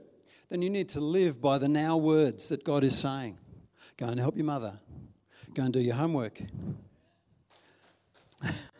then 0.49 0.63
you 0.63 0.71
need 0.71 0.89
to 0.91 1.01
live 1.01 1.43
by 1.43 1.59
the 1.59 1.69
now 1.69 1.99
words 1.99 2.49
that 2.49 2.65
God 2.65 2.85
is 2.85 2.99
saying. 2.99 3.39
Go 4.01 4.07
and 4.07 4.19
help 4.19 4.35
your 4.35 4.47
mother. 4.47 4.81
Go 5.53 5.65
and 5.65 5.75
do 5.75 5.79
your 5.79 5.95
homework. 5.95 6.41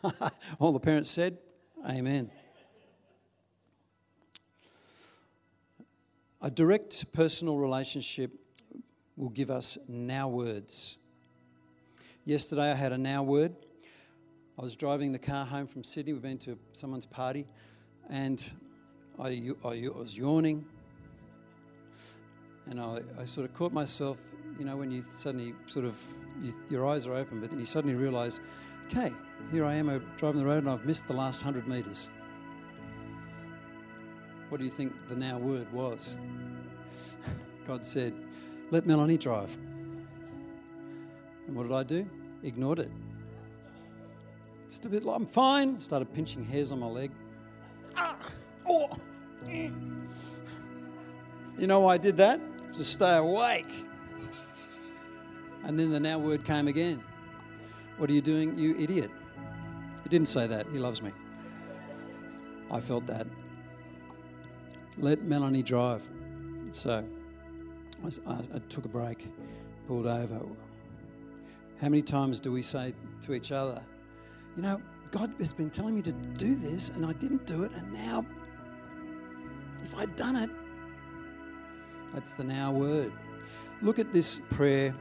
All 0.59 0.73
the 0.73 0.81
parents 0.81 1.11
said, 1.11 1.37
Amen. 1.87 2.31
A 6.41 6.51
direct 6.51 7.13
personal 7.13 7.59
relationship 7.59 8.33
will 9.15 9.29
give 9.29 9.51
us 9.51 9.77
now 9.87 10.27
words. 10.27 10.97
Yesterday 12.25 12.71
I 12.71 12.75
had 12.75 12.93
a 12.93 12.99
now 12.99 13.23
word. 13.23 13.61
I 14.59 14.63
was 14.63 14.75
driving 14.75 15.13
the 15.13 15.19
car 15.19 15.45
home 15.45 15.67
from 15.67 15.85
Sydney. 15.85 16.15
We've 16.15 16.23
been 16.23 16.39
to 16.39 16.59
someone's 16.73 17.05
party, 17.05 17.47
and 18.09 18.43
I, 19.19 19.53
I, 19.63 19.87
was 19.95 20.17
yawning. 20.17 20.65
And 22.71 22.81
I, 22.81 23.01
I 23.19 23.25
sort 23.27 23.47
of 23.47 23.53
caught 23.55 23.73
myself 23.73 24.19
you 24.61 24.67
know, 24.67 24.77
when 24.77 24.91
you 24.91 25.03
suddenly 25.09 25.55
sort 25.67 25.87
of, 25.87 25.99
you, 26.43 26.55
your 26.69 26.87
eyes 26.87 27.07
are 27.07 27.15
open, 27.15 27.41
but 27.41 27.49
then 27.49 27.59
you 27.59 27.65
suddenly 27.65 27.97
realize, 27.97 28.41
okay, 28.87 29.11
here 29.51 29.65
I 29.65 29.75
am 29.75 29.89
uh, 29.89 30.01
driving 30.19 30.41
the 30.41 30.47
road 30.47 30.59
and 30.59 30.69
I've 30.69 30.85
missed 30.85 31.07
the 31.07 31.15
last 31.15 31.43
100 31.43 31.67
meters. 31.67 32.11
What 34.51 34.59
do 34.59 34.65
you 34.65 34.71
think 34.71 34.93
the 35.09 35.17
now 35.17 35.39
word 35.39 35.73
was? 35.73 36.19
God 37.67 37.87
said, 37.87 38.13
let 38.71 38.85
Melanie 38.85 39.17
drive. 39.17 39.57
And 41.47 41.57
what 41.57 41.63
did 41.63 41.73
I 41.73 41.83
do? 41.83 42.07
Ignored 42.43 42.81
it. 42.81 42.91
Just 44.69 44.85
a 44.85 44.91
bit 44.91 45.05
like, 45.05 45.17
I'm 45.17 45.27
fine. 45.27 45.81
Started 45.81 46.13
pinching 46.13 46.45
hairs 46.45 46.71
on 46.71 46.81
my 46.81 46.87
leg. 46.87 47.13
Ah, 47.97 48.17
oh. 48.69 48.91
You 51.59 51.67
know 51.67 51.81
why 51.81 51.95
I 51.95 51.99
did 51.99 52.19
that? 52.19 52.41
To 52.75 52.85
stay 52.85 53.17
awake. 53.17 53.73
And 55.65 55.79
then 55.79 55.91
the 55.91 56.01
now 56.01 56.19
word 56.19 56.45
came 56.45 56.69
again. 56.69 57.03
What 57.99 58.09
are 58.09 58.13
you 58.13 58.23
doing, 58.23 58.59
you 58.59 58.77
idiot? 58.79 59.11
He 60.03 60.09
didn't 60.09 60.29
say 60.29 60.47
that. 60.47 60.67
He 60.73 60.79
loves 60.79 61.03
me. 61.03 61.13
I 62.71 62.81
felt 62.81 63.07
that. 63.07 63.27
Let 64.97 65.23
Melanie 65.23 65.63
drive. 65.63 66.09
So 66.73 67.05
I, 68.05 68.33
I, 68.33 68.59
took 68.69 68.85
a 68.85 68.89
break, 68.89 69.27
pulled 69.87 70.07
over. 70.07 70.41
How 71.81 71.89
many 71.89 72.03
times 72.03 72.41
do 72.41 72.53
we 72.53 72.63
say 72.63 72.95
to 73.23 73.35
each 73.35 73.53
other, 73.53 73.83
you 74.57 74.63
know, 74.63 74.81
God 75.11 75.35
has 75.39 75.53
been 75.53 75.71
telling 75.71 75.97
me 75.97 76.03
to 76.03 76.13
do 76.13 76.55
this 76.55 76.91
and 76.91 77.05
I 77.05 77.13
didn't 77.15 77.47
do 77.47 77.65
it, 77.65 77.73
and 77.73 77.93
now, 77.93 78.25
if 79.83 79.97
I'd 79.97 80.15
done 80.17 80.37
it, 80.37 80.51
that's 82.15 82.35
the 82.35 82.45
now 82.45 82.73
word. 82.73 83.13
Look 83.83 83.99
at 83.99 84.13
this 84.13 84.41
prayer 84.51 84.95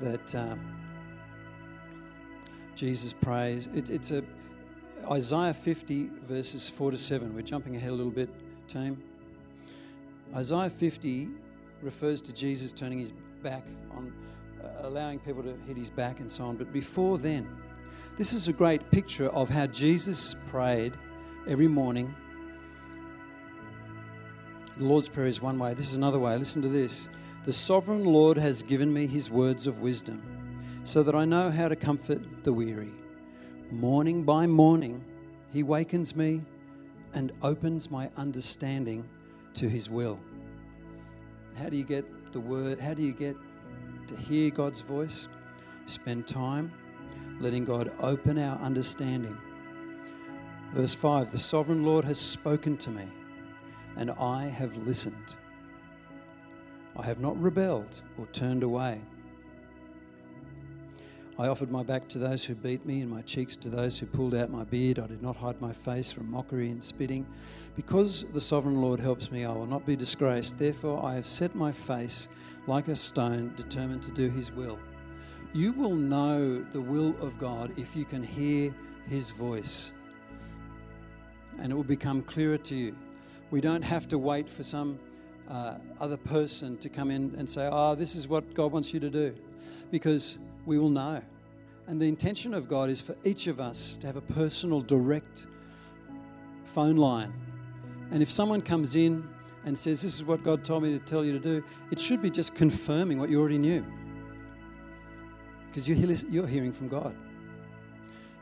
that 0.00 0.34
um, 0.34 0.60
Jesus 2.74 3.12
prays. 3.12 3.68
It, 3.74 3.90
it's 3.90 4.10
a 4.10 4.24
Isaiah 5.10 5.54
50 5.54 6.10
verses 6.22 6.68
4 6.68 6.92
to 6.92 6.98
7. 6.98 7.34
We're 7.34 7.42
jumping 7.42 7.76
ahead 7.76 7.90
a 7.90 7.94
little 7.94 8.12
bit, 8.12 8.30
team. 8.68 9.02
Isaiah 10.34 10.70
50 10.70 11.28
refers 11.82 12.20
to 12.22 12.32
Jesus 12.32 12.72
turning 12.72 12.98
his 12.98 13.12
back 13.42 13.64
on, 13.92 14.12
uh, 14.62 14.86
allowing 14.86 15.18
people 15.18 15.42
to 15.42 15.56
hit 15.66 15.76
his 15.76 15.90
back 15.90 16.20
and 16.20 16.30
so 16.30 16.44
on. 16.44 16.56
But 16.56 16.72
before 16.72 17.18
then, 17.18 17.48
this 18.16 18.32
is 18.32 18.48
a 18.48 18.52
great 18.52 18.90
picture 18.90 19.28
of 19.30 19.48
how 19.48 19.66
Jesus 19.66 20.36
prayed 20.46 20.92
every 21.48 21.68
morning. 21.68 22.14
The 24.80 24.86
Lord's 24.86 25.10
Prayer 25.10 25.26
is 25.26 25.42
one 25.42 25.58
way. 25.58 25.74
This 25.74 25.90
is 25.90 25.98
another 25.98 26.18
way. 26.18 26.34
Listen 26.38 26.62
to 26.62 26.68
this. 26.68 27.10
The 27.44 27.52
sovereign 27.52 28.02
Lord 28.02 28.38
has 28.38 28.62
given 28.62 28.90
me 28.90 29.06
his 29.06 29.30
words 29.30 29.66
of 29.66 29.80
wisdom, 29.80 30.22
so 30.84 31.02
that 31.02 31.14
I 31.14 31.26
know 31.26 31.50
how 31.50 31.68
to 31.68 31.76
comfort 31.76 32.44
the 32.44 32.52
weary. 32.54 32.92
Morning 33.70 34.22
by 34.22 34.46
morning, 34.46 35.04
he 35.52 35.62
wakens 35.62 36.16
me 36.16 36.40
and 37.12 37.30
opens 37.42 37.90
my 37.90 38.08
understanding 38.16 39.06
to 39.52 39.68
his 39.68 39.90
will. 39.90 40.18
How 41.58 41.68
do 41.68 41.76
you 41.76 41.84
get 41.84 42.32
the 42.32 42.40
word? 42.40 42.80
How 42.80 42.94
do 42.94 43.02
you 43.02 43.12
get 43.12 43.36
to 44.06 44.16
hear 44.16 44.50
God's 44.50 44.80
voice? 44.80 45.28
Spend 45.84 46.26
time 46.26 46.72
letting 47.38 47.66
God 47.66 47.92
open 48.00 48.38
our 48.38 48.56
understanding. 48.60 49.36
Verse 50.72 50.94
5 50.94 51.32
The 51.32 51.38
sovereign 51.38 51.84
Lord 51.84 52.06
has 52.06 52.18
spoken 52.18 52.78
to 52.78 52.90
me, 52.90 53.04
and 53.96 54.10
I 54.12 54.44
have 54.44 54.76
listened. 54.86 55.36
I 56.96 57.02
have 57.04 57.20
not 57.20 57.40
rebelled 57.40 58.02
or 58.18 58.26
turned 58.26 58.62
away. 58.62 59.00
I 61.38 61.48
offered 61.48 61.70
my 61.70 61.82
back 61.82 62.06
to 62.08 62.18
those 62.18 62.44
who 62.44 62.54
beat 62.54 62.84
me 62.84 63.00
and 63.00 63.10
my 63.10 63.22
cheeks 63.22 63.56
to 63.56 63.70
those 63.70 63.98
who 63.98 64.04
pulled 64.04 64.34
out 64.34 64.50
my 64.50 64.64
beard. 64.64 64.98
I 64.98 65.06
did 65.06 65.22
not 65.22 65.36
hide 65.36 65.58
my 65.58 65.72
face 65.72 66.10
from 66.10 66.30
mockery 66.30 66.68
and 66.68 66.84
spitting. 66.84 67.26
Because 67.76 68.24
the 68.34 68.40
sovereign 68.40 68.82
Lord 68.82 69.00
helps 69.00 69.30
me, 69.30 69.46
I 69.46 69.52
will 69.52 69.64
not 69.64 69.86
be 69.86 69.96
disgraced. 69.96 70.58
Therefore, 70.58 71.02
I 71.02 71.14
have 71.14 71.26
set 71.26 71.54
my 71.54 71.72
face 71.72 72.28
like 72.66 72.88
a 72.88 72.96
stone, 72.96 73.54
determined 73.56 74.02
to 74.02 74.10
do 74.10 74.28
his 74.28 74.52
will. 74.52 74.78
You 75.54 75.72
will 75.72 75.94
know 75.94 76.62
the 76.62 76.80
will 76.80 77.16
of 77.22 77.38
God 77.38 77.72
if 77.78 77.96
you 77.96 78.04
can 78.04 78.22
hear 78.22 78.74
his 79.08 79.30
voice, 79.30 79.92
and 81.58 81.72
it 81.72 81.74
will 81.74 81.82
become 81.84 82.20
clearer 82.22 82.58
to 82.58 82.76
you. 82.76 82.94
We 83.50 83.60
don't 83.60 83.82
have 83.82 84.06
to 84.08 84.18
wait 84.18 84.48
for 84.48 84.62
some 84.62 84.98
uh, 85.48 85.74
other 85.98 86.16
person 86.16 86.78
to 86.78 86.88
come 86.88 87.10
in 87.10 87.34
and 87.36 87.50
say, 87.50 87.68
Oh, 87.70 87.94
this 87.94 88.14
is 88.14 88.28
what 88.28 88.54
God 88.54 88.72
wants 88.72 88.94
you 88.94 89.00
to 89.00 89.10
do, 89.10 89.34
because 89.90 90.38
we 90.64 90.78
will 90.78 90.88
know. 90.88 91.20
And 91.88 92.00
the 92.00 92.06
intention 92.06 92.54
of 92.54 92.68
God 92.68 92.88
is 92.88 93.00
for 93.00 93.16
each 93.24 93.48
of 93.48 93.60
us 93.60 93.98
to 93.98 94.06
have 94.06 94.16
a 94.16 94.20
personal, 94.20 94.80
direct 94.80 95.46
phone 96.64 96.96
line. 96.96 97.32
And 98.12 98.22
if 98.22 98.30
someone 98.30 98.62
comes 98.62 98.94
in 98.94 99.28
and 99.64 99.76
says, 99.76 100.02
This 100.02 100.14
is 100.14 100.24
what 100.24 100.44
God 100.44 100.64
told 100.64 100.84
me 100.84 100.92
to 100.96 101.04
tell 101.04 101.24
you 101.24 101.32
to 101.32 101.40
do, 101.40 101.64
it 101.90 101.98
should 101.98 102.22
be 102.22 102.30
just 102.30 102.54
confirming 102.54 103.18
what 103.18 103.30
you 103.30 103.40
already 103.40 103.58
knew. 103.58 103.84
Because 105.66 105.88
you're, 105.88 105.98
you're 106.30 106.46
hearing 106.46 106.72
from 106.72 106.88
God. 106.88 107.16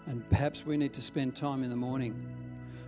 And 0.06 0.28
perhaps 0.28 0.66
we 0.66 0.76
need 0.76 0.92
to 0.94 1.02
spend 1.02 1.36
time 1.36 1.62
in 1.62 1.70
the 1.70 1.76
morning 1.76 2.14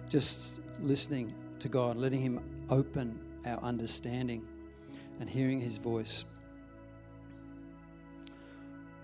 just 0.09 0.61
listening 0.81 1.35
to 1.61 1.69
God, 1.69 1.97
letting 1.97 2.21
Him 2.21 2.41
open 2.71 3.19
our 3.47 3.59
understanding 3.59 4.47
and 5.21 5.29
hearing 5.29 5.61
His 5.61 5.79
voice. 5.79 6.25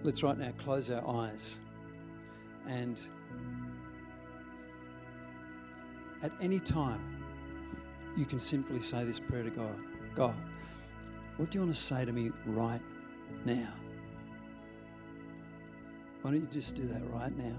Let's 0.03 0.23
right 0.23 0.38
now 0.38 0.53
close 0.59 0.90
our 0.90 1.07
eyes 1.09 1.59
and 2.69 3.01
at 6.23 6.33
any 6.40 6.59
time 6.59 7.01
you 8.16 8.25
can 8.25 8.38
simply 8.38 8.81
say 8.81 9.05
this 9.05 9.21
prayer 9.21 9.45
to 9.45 9.51
God 9.51 9.77
God, 10.14 10.35
what 11.37 11.51
do 11.51 11.59
you 11.59 11.64
want 11.64 11.75
to 11.75 11.81
say 11.81 12.05
to 12.07 12.12
me 12.12 12.31
right 12.47 12.81
now? 13.45 13.73
Why 16.23 16.31
don't 16.31 16.40
you 16.40 16.47
just 16.47 16.75
do 16.75 16.85
that 16.85 17.03
right 17.12 17.37
now? 17.37 17.57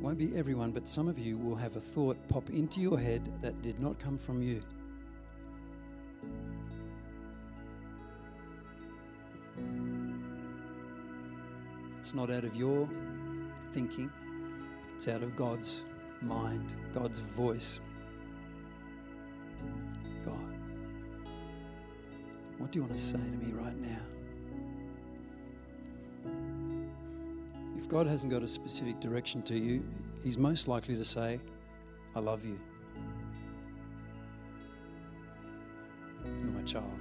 Won't 0.00 0.18
be 0.18 0.36
everyone, 0.36 0.70
but 0.70 0.86
some 0.86 1.08
of 1.08 1.18
you 1.18 1.36
will 1.36 1.56
have 1.56 1.74
a 1.74 1.80
thought 1.80 2.16
pop 2.28 2.50
into 2.50 2.80
your 2.80 2.98
head 2.98 3.32
that 3.40 3.60
did 3.62 3.80
not 3.80 3.98
come 3.98 4.16
from 4.16 4.40
you. 4.40 4.60
It's 11.98 12.14
not 12.14 12.30
out 12.30 12.44
of 12.44 12.54
your 12.54 12.88
thinking, 13.72 14.10
it's 14.94 15.08
out 15.08 15.24
of 15.24 15.34
God's 15.34 15.84
mind, 16.22 16.74
God's 16.94 17.18
voice. 17.18 17.80
God, 20.24 20.48
what 22.58 22.70
do 22.70 22.78
you 22.78 22.84
want 22.84 22.96
to 22.96 23.02
say 23.02 23.18
to 23.18 23.18
me 23.18 23.52
right 23.52 23.76
now? 23.76 24.17
God 27.88 28.06
hasn't 28.06 28.30
got 28.30 28.42
a 28.42 28.48
specific 28.48 29.00
direction 29.00 29.42
to 29.42 29.58
you, 29.58 29.82
He's 30.22 30.36
most 30.36 30.68
likely 30.68 30.94
to 30.96 31.04
say, 31.04 31.40
I 32.14 32.20
love 32.20 32.44
you. 32.44 32.58
You're 36.24 36.52
my 36.52 36.62
child. 36.62 36.92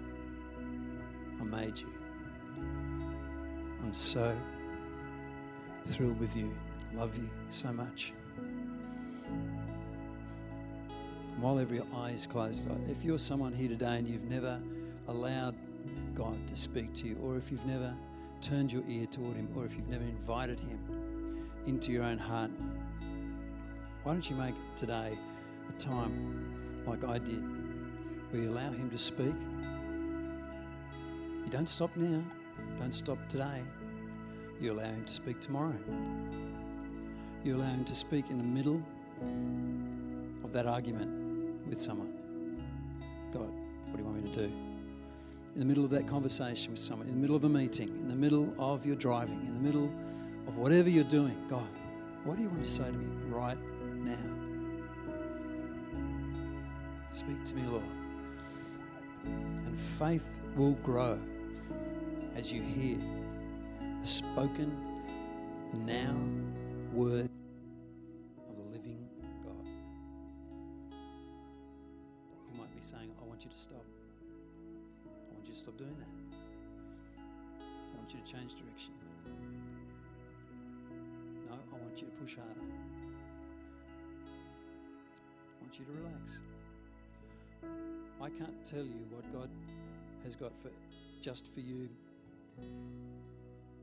I 1.41 1.43
made 1.43 1.77
you. 1.77 1.91
I'm 3.83 3.93
so 3.93 4.33
thrilled 5.87 6.19
with 6.19 6.35
you. 6.37 6.55
Love 6.93 7.17
you 7.17 7.29
so 7.49 7.73
much. 7.73 8.13
While 11.39 11.59
every 11.59 11.81
eye 11.93 12.11
is 12.11 12.25
closed, 12.25 12.69
if 12.89 13.03
you're 13.03 13.19
someone 13.19 13.53
here 13.53 13.69
today 13.69 13.97
and 13.97 14.07
you've 14.07 14.29
never 14.29 14.61
allowed 15.07 15.55
God 16.15 16.47
to 16.47 16.55
speak 16.55 16.93
to 16.95 17.07
you, 17.07 17.17
or 17.21 17.35
if 17.35 17.51
you've 17.51 17.65
never 17.65 17.93
turned 18.41 18.71
your 18.71 18.83
ear 18.87 19.05
toward 19.05 19.35
Him, 19.35 19.49
or 19.55 19.65
if 19.65 19.75
you've 19.75 19.89
never 19.89 20.03
invited 20.03 20.59
Him 20.59 20.79
into 21.65 21.91
your 21.91 22.03
own 22.03 22.17
heart, 22.17 22.51
why 24.03 24.13
don't 24.13 24.29
you 24.29 24.35
make 24.35 24.55
today 24.75 25.17
a 25.67 25.71
time 25.79 26.83
like 26.85 27.03
I 27.03 27.17
did, 27.17 27.43
where 28.31 28.43
you 28.43 28.49
allow 28.51 28.71
Him 28.71 28.89
to 28.89 28.97
speak? 28.97 29.35
You 31.43 31.51
don't 31.51 31.69
stop 31.69 31.95
now, 31.95 32.23
don't 32.77 32.93
stop 32.93 33.17
today. 33.27 33.63
You 34.59 34.73
allow 34.73 34.85
Him 34.85 35.05
to 35.05 35.13
speak 35.13 35.39
tomorrow. 35.39 35.77
You 37.43 37.55
allow 37.55 37.69
Him 37.69 37.85
to 37.85 37.95
speak 37.95 38.29
in 38.29 38.37
the 38.37 38.43
middle 38.43 38.81
of 40.43 40.51
that 40.53 40.65
argument 40.65 41.67
with 41.67 41.79
someone. 41.79 42.13
God, 43.31 43.51
what 43.85 43.97
do 43.97 43.99
you 43.99 44.05
want 44.05 44.23
me 44.23 44.31
to 44.31 44.47
do? 44.47 44.66
In 45.57 45.61
the 45.61 45.65
middle 45.65 45.83
of 45.83 45.89
that 45.89 46.07
conversation 46.07 46.73
with 46.73 46.79
someone, 46.79 47.07
in 47.07 47.15
the 47.15 47.19
middle 47.19 47.35
of 47.35 47.43
a 47.43 47.49
meeting, 47.49 47.87
in 47.87 48.07
the 48.07 48.15
middle 48.15 48.53
of 48.59 48.85
your 48.85 48.95
driving, 48.95 49.41
in 49.41 49.55
the 49.55 49.59
middle 49.59 49.91
of 50.47 50.55
whatever 50.55 50.87
you're 50.87 51.03
doing, 51.03 51.35
God, 51.49 51.67
what 52.25 52.35
do 52.37 52.43
you 52.43 52.49
want 52.49 52.63
to 52.63 52.69
say 52.69 52.83
to 52.83 52.91
me 52.91 53.07
right 53.25 53.57
now? 53.95 54.19
Speak 57.11 57.43
to 57.43 57.55
me, 57.55 57.63
Lord. 57.65 57.83
And 59.25 59.75
faith 59.75 60.39
will 60.55 60.73
grow 60.83 61.17
as 62.35 62.53
you 62.53 62.61
hear 62.61 62.99
the 63.99 64.05
spoken 64.05 64.77
now 65.73 66.15
word 66.93 67.31
of 68.47 68.57
the 68.57 68.63
living 68.71 69.07
God. 69.43 69.65
You 70.91 72.59
might 72.59 72.71
be 72.75 72.79
saying, 72.79 73.09
I 73.19 73.25
want 73.25 73.43
you 73.43 73.49
to 73.49 73.57
stop. 73.57 73.83
You 75.47 75.53
to 75.53 75.59
stop 75.59 75.77
doing 75.77 75.95
that. 75.97 76.09
I 77.63 77.97
want 77.97 78.13
you 78.13 78.19
to 78.19 78.25
change 78.25 78.55
direction. 78.55 78.91
No, 81.47 81.53
I 81.53 81.81
want 81.81 82.01
you 82.01 82.07
to 82.07 82.13
push 82.13 82.35
harder. 82.35 82.51
I 85.53 85.61
want 85.61 85.79
you 85.79 85.85
to 85.85 85.91
relax. 86.03 86.41
I 88.21 88.29
can't 88.29 88.65
tell 88.65 88.83
you 88.83 89.05
what 89.09 89.31
God 89.31 89.49
has 90.25 90.35
got 90.35 90.53
for 90.53 90.69
just 91.21 91.47
for 91.53 91.61
you 91.61 91.87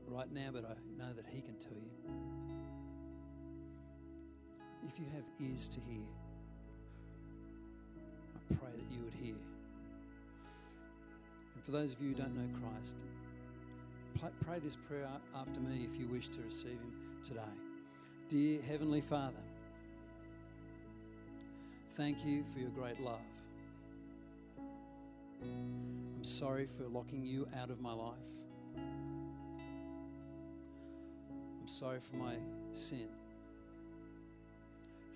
right 0.07 0.31
now, 0.31 0.49
but 0.53 0.65
I 0.65 0.75
know 0.99 1.13
that 1.13 1.25
He 1.27 1.41
can 1.41 1.55
tell 1.55 1.73
you. 1.73 1.89
If 4.87 4.99
you 4.99 5.05
have 5.15 5.25
ears 5.39 5.67
to 5.69 5.79
hear, 5.79 6.05
I 8.35 8.53
pray 8.53 8.71
that 8.71 8.95
you 8.95 9.03
would 9.03 9.15
hear. 9.15 9.54
For 11.65 11.71
those 11.71 11.93
of 11.93 12.01
you 12.01 12.09
who 12.09 12.13
don't 12.13 12.35
know 12.35 12.47
Christ, 12.59 12.97
pray 14.45 14.59
this 14.59 14.75
prayer 14.75 15.07
after 15.35 15.59
me 15.59 15.83
if 15.83 15.99
you 15.99 16.07
wish 16.07 16.27
to 16.29 16.41
receive 16.41 16.73
Him 16.73 16.93
today. 17.23 17.41
Dear 18.29 18.61
Heavenly 18.61 19.01
Father, 19.01 19.41
thank 21.95 22.23
you 22.23 22.43
for 22.53 22.59
your 22.59 22.69
great 22.69 22.99
love. 22.99 23.19
I'm 25.41 26.23
sorry 26.23 26.67
for 26.67 26.87
locking 26.87 27.25
you 27.25 27.47
out 27.59 27.71
of 27.71 27.81
my 27.81 27.93
life. 27.93 28.13
I'm 31.59 31.67
sorry 31.67 31.99
for 31.99 32.15
my 32.17 32.35
sin. 32.73 33.07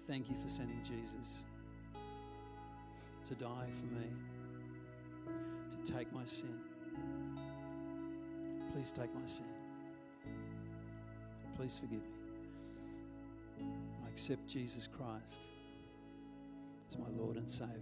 Thank 0.07 0.31
you 0.31 0.35
for 0.35 0.49
sending 0.49 0.81
Jesus 0.83 1.45
to 3.25 3.35
die 3.35 3.69
for 3.71 3.85
me, 3.85 4.07
to 5.69 5.77
take 5.91 6.11
my 6.13 6.25
sin. 6.25 6.55
Please 8.73 8.91
take 8.91 9.13
my 9.13 9.25
sin. 9.25 9.45
Please 11.55 11.77
forgive 11.77 12.05
me. 12.05 12.11
I 14.05 14.09
accept 14.09 14.47
Jesus 14.47 14.87
Christ 14.87 15.49
as 16.89 16.97
my 16.97 17.09
Lord 17.09 17.37
and 17.37 17.49
Savior. 17.49 17.75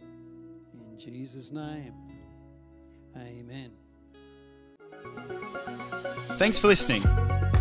In 0.00 0.98
Jesus' 0.98 1.52
name, 1.52 1.94
amen. 3.16 3.70
Thanks 6.36 6.58
for 6.58 6.66
listening. 6.68 7.02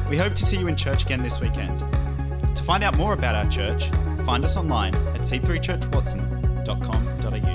We 0.09 0.17
hope 0.17 0.33
to 0.33 0.45
see 0.45 0.57
you 0.57 0.67
in 0.67 0.75
church 0.75 1.03
again 1.03 1.23
this 1.23 1.41
weekend. 1.41 1.79
To 2.55 2.63
find 2.63 2.83
out 2.83 2.95
more 2.97 3.13
about 3.13 3.35
our 3.35 3.49
church, 3.49 3.89
find 4.25 4.45
us 4.45 4.57
online 4.57 4.93
at 4.95 5.21
c3churchwatson.com.au. 5.21 7.54